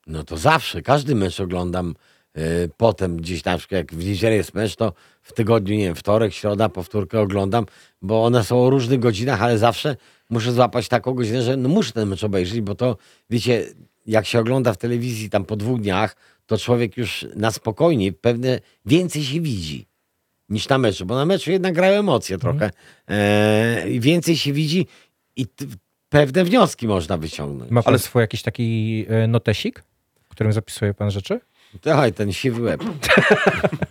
[0.07, 1.93] No to zawsze, każdy mecz oglądam
[2.77, 6.33] potem gdzieś na przykład jak w niedzielę jest mecz, to w tygodniu, nie wiem, wtorek,
[6.33, 7.65] środa, powtórkę oglądam,
[8.01, 9.95] bo one są o różnych godzinach, ale zawsze
[10.29, 12.97] muszę złapać taką godzinę, że no muszę ten mecz obejrzeć, bo to,
[13.29, 13.65] wiecie,
[14.05, 16.15] jak się ogląda w telewizji tam po dwóch dniach,
[16.45, 19.87] to człowiek już na spokojnie pewne więcej się widzi
[20.49, 22.71] niż na meczu, bo na meczu jednak grają emocje trochę.
[23.07, 24.87] E, i więcej się widzi
[25.35, 25.65] i t-
[26.09, 27.71] pewne wnioski można wyciągnąć.
[27.71, 29.83] Ma pan Ale- swój jakiś taki e, notesik,
[30.23, 31.39] w którym zapisuje pan rzeczy?
[31.83, 32.83] Dawaj, ten siwy łeb.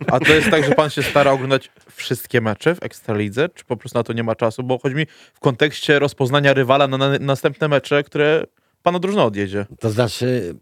[0.06, 3.76] A to jest tak, że pan się stara oglądać wszystkie mecze w Ekstralidze, czy po
[3.76, 4.62] prostu na to nie ma czasu?
[4.62, 8.44] Bo chodzi mi w kontekście rozpoznania rywala na, na następne mecze, które
[8.82, 9.66] pana drużyna odjedzie.
[9.80, 10.54] To znaczy,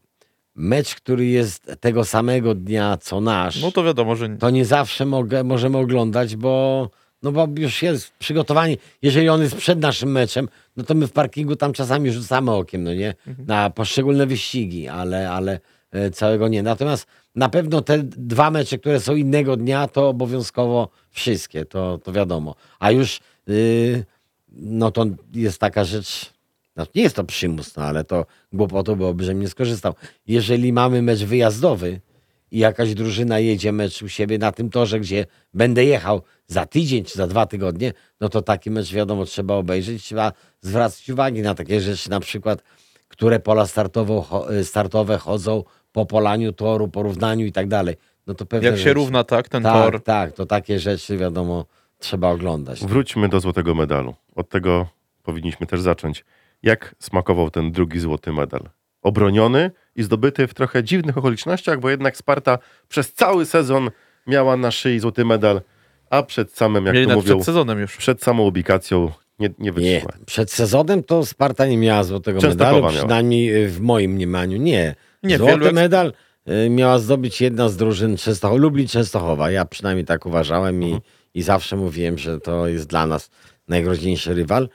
[0.55, 4.29] mecz, który jest tego samego dnia co nasz, No to wiadomo, że...
[4.29, 6.91] to nie zawsze mogę, możemy oglądać, bo,
[7.23, 8.77] no bo już jest przygotowanie.
[9.03, 12.85] Jeżeli on jest przed naszym meczem, no to my w parkingu tam czasami rzucamy okiem,
[12.85, 13.15] no nie?
[13.47, 15.61] Na poszczególne wyścigi, ale, ale
[16.13, 16.63] całego nie.
[16.63, 22.13] Natomiast na pewno te dwa mecze, które są innego dnia, to obowiązkowo wszystkie, to, to
[22.13, 22.55] wiadomo.
[22.79, 24.05] A już, y,
[24.53, 26.33] no to jest taka rzecz,
[26.77, 29.95] no, nie jest to przymus, no ale to głupotą byłoby, żebym nie skorzystał.
[30.27, 32.01] Jeżeli mamy mecz wyjazdowy
[32.51, 37.05] i jakaś drużyna jedzie mecz u siebie na tym torze, gdzie będę jechał za tydzień
[37.05, 40.03] czy za dwa tygodnie, no to taki mecz wiadomo trzeba obejrzeć.
[40.05, 42.63] Trzeba zwracać uwagi na takie rzeczy, na przykład,
[43.09, 45.65] które pola startowo, cho- startowe chodzą
[45.99, 47.97] po polaniu toru, porównaniu i tak dalej.
[48.27, 48.95] No to pewne Jak się rzeczy.
[48.95, 50.03] równa, tak, ten tak, tor.
[50.03, 51.65] Tak, to takie rzeczy wiadomo
[51.99, 52.81] trzeba oglądać.
[52.85, 54.15] Wróćmy do złotego medalu.
[54.35, 54.87] Od tego
[55.23, 56.25] powinniśmy też zacząć.
[56.63, 58.61] Jak smakował ten drugi złoty medal?
[59.03, 63.91] Obroniony i zdobyty w trochę dziwnych okolicznościach, bo jednak Sparta przez cały sezon
[64.27, 65.61] miała na szyi złoty medal,
[66.11, 67.97] a przed samym, jak Mieli to nawet mówią, przed sezonem już.
[67.97, 70.13] przed samą ubikacją nie, nie Nie, wytrzymała.
[70.27, 72.99] przed sezonem to Sparta nie miała złotego Częstochowa medalu, miała.
[72.99, 74.59] przynajmniej y, w moim mniemaniu.
[74.59, 74.95] Nie.
[75.23, 76.13] Nie, Złoty wielu medal
[76.67, 79.51] y, miała zdobyć jedna z drużyn Częstochowa, Lublin Częstochowa.
[79.51, 80.99] Ja przynajmniej tak uważałem i,
[81.35, 83.31] i zawsze mówiłem, że to jest dla nas
[83.69, 84.69] najgroźniejszy rywal.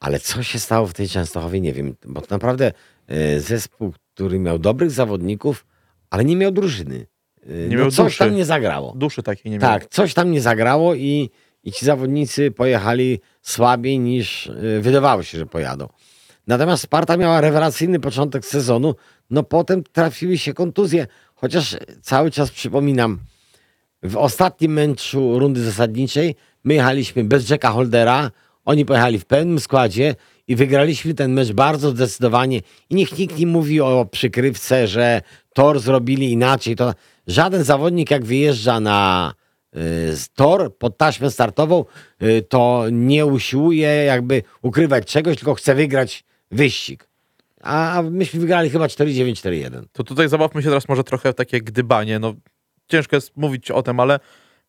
[0.00, 1.96] Ale co się stało w tej Częstochowie, nie wiem.
[2.06, 2.72] Bo to naprawdę
[3.36, 5.66] y, zespół, który miał dobrych zawodników,
[6.10, 7.06] ale nie miał drużyny.
[7.50, 8.18] Y, Nie no miał coś duszy.
[8.18, 8.92] tam nie zagrało.
[8.96, 9.70] Duszy takiej nie miał.
[9.70, 11.30] Tak, coś tam nie zagrało i,
[11.64, 14.50] i ci zawodnicy pojechali słabiej niż
[14.80, 15.88] wydawało się, że pojadą.
[16.48, 18.94] Natomiast Sparta miała rewelacyjny początek sezonu,
[19.30, 23.18] no potem trafiły się kontuzje, chociaż cały czas przypominam,
[24.02, 26.34] w ostatnim meczu rundy zasadniczej
[26.64, 28.30] my jechaliśmy bez Jacka Holdera,
[28.64, 30.14] oni pojechali w pełnym składzie
[30.48, 35.22] i wygraliśmy ten mecz bardzo zdecydowanie i niech nikt nie mówi o przykrywce, że
[35.54, 36.76] tor zrobili inaczej.
[36.76, 36.94] To
[37.26, 39.34] żaden zawodnik jak wyjeżdża na
[39.76, 39.80] y,
[40.34, 41.84] tor pod taśmę startową,
[42.22, 47.08] y, to nie usiłuje jakby ukrywać czegoś, tylko chce wygrać wyścig.
[47.62, 49.84] A myśmy wygrali chyba 4-9-4-1.
[49.92, 52.18] To tutaj zabawmy się teraz może trochę w takie gdybanie.
[52.18, 52.34] No,
[52.88, 54.20] ciężko jest mówić o tym, ale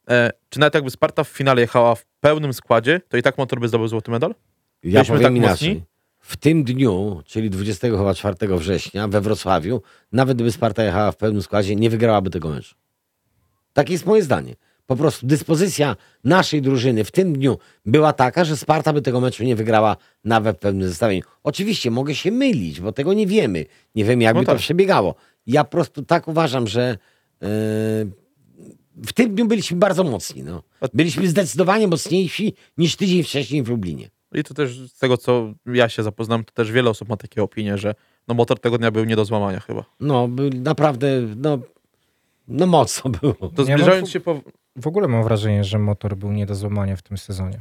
[0.10, 3.60] e, czy nawet jakby Sparta w finale jechała w pełnym składzie, to i tak motor
[3.60, 4.36] by zdobył złoty medal?
[4.84, 5.70] Ja Byliśmy powiem tak inaczej.
[5.70, 5.84] mocni?
[6.20, 11.76] W tym dniu, czyli 24 września we Wrocławiu, nawet gdyby Sparta jechała w pełnym składzie,
[11.76, 12.76] nie wygrałaby tego meczu.
[13.74, 14.56] Takie jest moje zdanie.
[14.90, 19.44] Po prostu dyspozycja naszej drużyny w tym dniu była taka, że Sparta by tego meczu
[19.44, 21.24] nie wygrała nawet w pewnym zestawieniu.
[21.44, 23.66] Oczywiście mogę się mylić, bo tego nie wiemy.
[23.96, 24.56] Nie wiemy, jakby No tak.
[24.56, 25.16] to przebiegało.
[25.48, 26.98] Ja po prostu tak uważam, że
[27.42, 27.48] yy,
[28.96, 30.44] w tym dniu byliśmy bardzo mocni.
[30.44, 30.64] No.
[30.94, 34.10] Byliśmy zdecydowanie mocniejsi niż tydzień wcześniej w Lublinie.
[34.34, 37.44] I to też z tego, co ja się zapoznałem, to też wiele osób ma takie
[37.44, 37.96] opinie, że
[38.28, 39.86] no motor tego dnia był nie do złamania chyba.
[40.00, 41.60] No, był naprawdę, no,
[42.48, 43.52] no mocno było.
[43.56, 44.42] To zbliżając się po...
[44.82, 47.60] W ogóle mam wrażenie, że motor był nie do złamania w tym sezonie.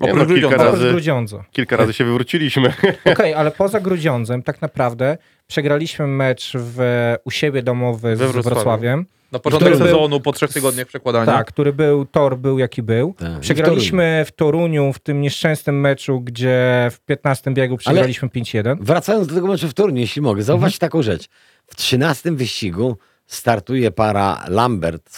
[0.00, 1.44] Nie, no, Oprócz kilka, razy, Grudziądza.
[1.50, 2.72] kilka razy się wywróciliśmy.
[3.12, 6.78] Okej, ale poza Grudziądzem tak naprawdę przegraliśmy mecz w,
[7.24, 8.42] u siebie domowy z Wrocławiu.
[8.42, 9.06] Wrocławiem.
[9.32, 11.26] Na początek Który był- sezonu, po trzech tygodniach przekładania.
[11.26, 13.14] Tak, który był, tor był jaki był.
[13.18, 18.76] Tak, Przegraliśmy w Toruniu w tym nieszczęsnym meczu, gdzie w 15 biegu przegraliśmy 5-1.
[18.80, 21.28] Wracając do tego meczu w Turnie, jeśli mogę, zauważcie taką rzecz.
[21.66, 25.10] W 13 wyścigu startuje para Lambert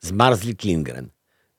[0.00, 1.08] Z Marsli Klingren.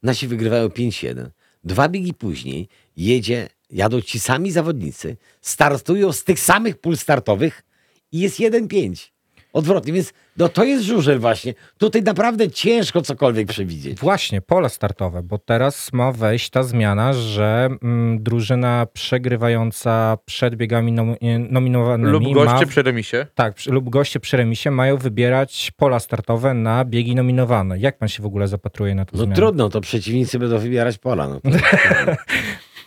[0.04, 1.30] Nasi wygrywają 5-1.
[1.64, 2.68] Dwa biegi później
[2.98, 7.64] jedzie, jadą ci sami zawodnicy, startują z tych samych pól startowych
[8.12, 9.11] i jest 1-5.
[9.54, 11.54] Odwrotnie, więc no, to jest żużel właśnie.
[11.78, 14.00] Tutaj naprawdę ciężko cokolwiek przewidzieć.
[14.00, 20.92] Właśnie, pole startowe, bo teraz ma wejść ta zmiana, że mm, drużyna przegrywająca przed biegami
[20.94, 23.26] nom- nie, nominowanymi Lub goście ma, przy remisie.
[23.36, 27.80] tak, przy, lub goście przy remisie mają wybierać pola startowe na biegi nominowane.
[27.80, 29.36] Jak pan się w ogóle zapatruje na tę No zmianę?
[29.36, 31.28] trudno, to przeciwnicy będą wybierać pola.
[31.28, 31.50] No to,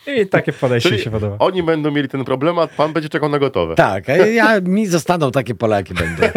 [0.06, 1.36] I takie podejście Czyli się podoba.
[1.38, 3.74] oni będą mieli ten problem, a pan będzie czekał na gotowe.
[3.74, 6.22] tak, a ja, mi zostaną takie pola, jakie będą.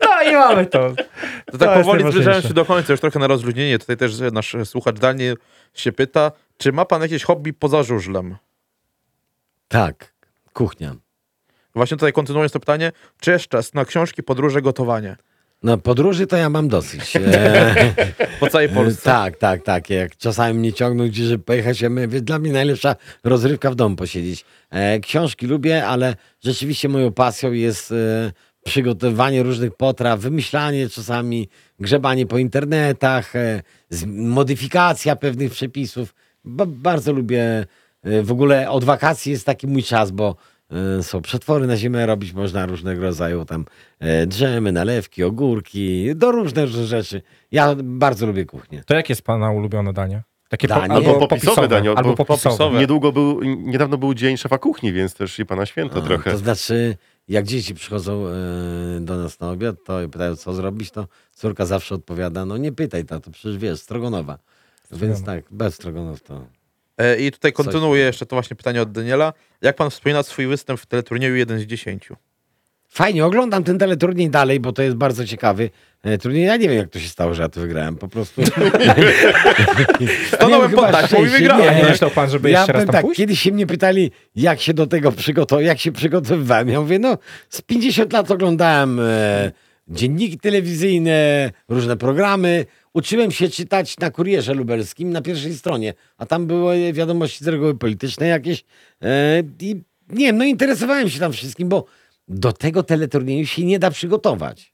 [0.00, 0.90] No i mamy to.
[1.52, 3.78] To tak jest powoli zbliżając się do końca, już trochę na rozluźnienie.
[3.78, 5.36] Tutaj też nasz słuchacz Daniel
[5.74, 8.36] się pyta, czy ma pan jakieś hobby poza żużlem?
[9.68, 10.12] Tak,
[10.52, 10.94] kuchnia.
[11.74, 15.16] Właśnie tutaj kontynuując to pytanie, czy jest czas na książki, podróże, gotowanie?
[15.62, 17.16] No podróży to ja mam dosyć.
[17.16, 17.94] E,
[18.40, 19.02] Po całej Polsce.
[19.02, 19.90] tak, tak, tak.
[19.90, 23.96] Jak czasami mnie ciągną gdzieś, żeby pojechać, ja mówię, dla mnie najlepsza rozrywka w domu
[23.96, 24.44] posiedzieć.
[24.70, 28.32] E, książki lubię, ale rzeczywiście moją pasją jest e,
[28.64, 31.48] przygotowywanie różnych potraw, wymyślanie czasami,
[31.80, 33.62] grzebanie po internetach, e,
[34.06, 36.14] modyfikacja pewnych przepisów.
[36.44, 37.66] Ba, bardzo lubię,
[38.22, 40.36] w ogóle od wakacji jest taki mój czas, bo
[41.02, 43.64] są przetwory na zimę robić można różnego rodzaju tam
[43.98, 47.22] e, drzemy, nalewki, ogórki, do różne różne rzeczy.
[47.52, 48.82] Ja bardzo lubię kuchnię.
[48.86, 50.22] To jakie jest pana ulubione danie?
[50.48, 50.92] Takie Danie?
[50.94, 52.56] Albo popisowe danie, Albo bo popisowe.
[52.56, 52.78] popisowe.
[52.80, 56.30] Niedługo był, niedawno był dzień szefa kuchni, więc też i pana święto A, trochę.
[56.30, 56.96] To znaczy,
[57.28, 61.94] jak dzieci przychodzą e, do nas na obiad, to pytają, co zrobić, to córka zawsze
[61.94, 64.38] odpowiada, no nie pytaj, tato, przecież wiesz, strogonowa.
[64.92, 66.46] Więc tak, bez strogonów to...
[66.98, 69.32] E, I tutaj kontynuuję jeszcze to właśnie pytanie od Daniela.
[69.62, 72.08] Jak pan wspomina swój występ w teleturnieju 1 z 10?
[72.88, 75.70] Fajnie, oglądam ten teleturniej dalej, bo to jest bardzo ciekawy
[76.02, 76.44] e, turniej.
[76.44, 77.96] Ja nie wiem, jak to się stało, że ja to wygrałem.
[77.96, 78.42] Po prostu.
[80.34, 81.76] Stanąłem pod taśmą i wygrałem.
[81.76, 83.18] Nie myślał pan, żeby Ja jeszcze raz tam tak, pójść?
[83.18, 86.68] kiedyś się mnie pytali, jak się do tego przygotował, jak się przygotowywałem.
[86.68, 87.18] Ja mówię, no
[87.48, 89.52] z 50 lat oglądałem e,
[89.88, 92.66] dzienniki telewizyjne, różne programy.
[92.94, 97.74] Uczyłem się czytać na kurierze lubelskim na pierwszej stronie, a tam były wiadomości z reguły
[97.74, 98.64] polityczne jakieś.
[99.02, 99.76] E, I
[100.08, 101.84] nie wiem, no interesowałem się tam wszystkim, bo
[102.28, 104.72] do tego teleturnieju się nie da przygotować.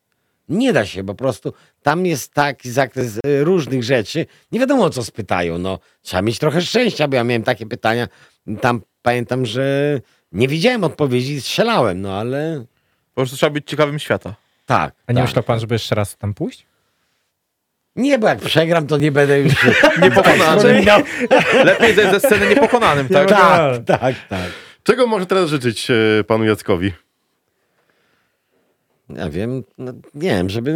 [0.49, 1.53] Nie da się po prostu.
[1.83, 4.27] Tam jest taki zakres e, różnych rzeczy.
[4.53, 5.59] Nie wiadomo o co spytają.
[5.59, 8.09] No, trzeba mieć trochę szczęścia, bo ja miałem takie pytania.
[8.61, 10.01] Tam pamiętam, że
[10.33, 12.65] nie widziałem odpowiedzi i strzelałem, no ale
[13.15, 14.35] Po prostu trzeba być ciekawym świata.
[14.77, 14.95] Tak.
[15.07, 15.27] A nie tak.
[15.27, 16.67] myślał pan, żeby jeszcze raz tam pójść?
[17.97, 19.53] Nie, bo jak przegram, to nie będę już
[20.03, 20.57] Niepokonany.
[20.57, 21.01] wspominał.
[21.65, 23.29] Lepiej zejść ze sceny niepokonanym, tak?
[23.29, 24.51] Tak, tak, tak.
[24.83, 26.93] Czego może teraz życzyć e, panu Jackowi?
[29.17, 30.71] Ja wiem, no, nie wiem, żeby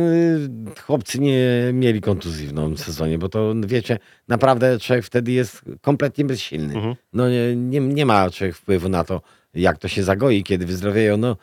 [0.76, 5.62] y, chłopcy nie mieli kontuzji w nowym sezonie, bo to wiecie, naprawdę człowiek wtedy jest
[5.80, 6.74] kompletnie bezsilny.
[6.74, 6.94] Mhm.
[7.12, 9.22] No nie, nie, nie ma człowiek wpływu na to,
[9.54, 11.16] jak to się zagoi, kiedy wyzdrowieją.
[11.16, 11.36] No,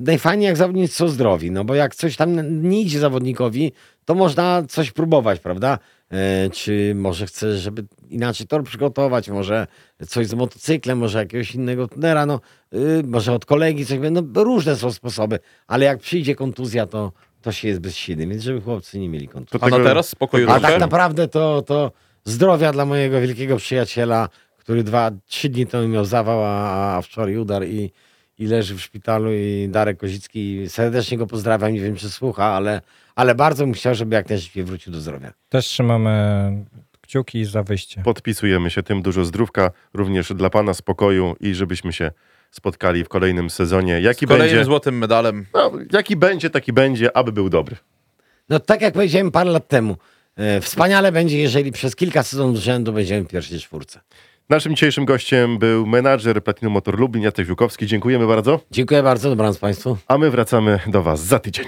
[0.00, 3.72] najfajniej jak zawodnicy są zdrowi, no bo jak coś tam nie idzie zawodnikowi,
[4.04, 5.78] to można coś próbować, prawda?
[6.10, 9.66] E, czy może chce, żeby inaczej tor przygotować, może
[10.08, 12.40] coś z motocyklem, może jakiegoś innego tunera, no
[12.74, 17.12] y, może od kolegi coś, no różne są sposoby, ale jak przyjdzie kontuzja, to,
[17.42, 19.60] to się jest bezsilny, więc żeby chłopcy nie mieli kontuzji.
[19.60, 21.92] To tego- teraz spokoju A tak naprawdę to, to
[22.24, 27.36] zdrowia dla mojego wielkiego przyjaciela, który dwa, trzy dni temu miał zawał, a, a wczoraj
[27.36, 27.92] udar i,
[28.42, 32.80] i leży w szpitalu i Darek Kozicki, serdecznie go pozdrawiam, nie wiem czy słucha, ale,
[33.14, 35.32] ale bardzo bym chciał, żeby jak najszybciej wrócił do zdrowia.
[35.48, 36.12] Też trzymamy
[37.00, 38.02] kciuki za wyjście.
[38.02, 42.10] Podpisujemy się tym dużo zdrówka, również dla pana spokoju i żebyśmy się
[42.50, 44.00] spotkali w kolejnym sezonie.
[44.00, 44.64] Jaki Z kolejnym będzie?
[44.64, 45.46] złotym medalem.
[45.54, 47.76] No, jaki będzie, taki będzie, aby był dobry.
[48.48, 49.96] No tak jak powiedziałem parę lat temu,
[50.36, 54.00] e, wspaniale będzie, jeżeli przez kilka sezonów z rzędu będziemy w pierwszej czwórce.
[54.48, 57.86] Naszym dzisiejszym gościem był menadżer Platinum Motor Lublin, Jacek Żukowski.
[57.86, 59.96] Dziękujemy bardzo, Dziękuję bardzo, dobranoc Państwu.
[60.08, 61.66] a my wracamy do was za tydzień.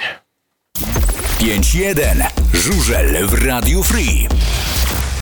[1.38, 2.26] 5-1.
[2.54, 4.28] Żużel w Radiu Free.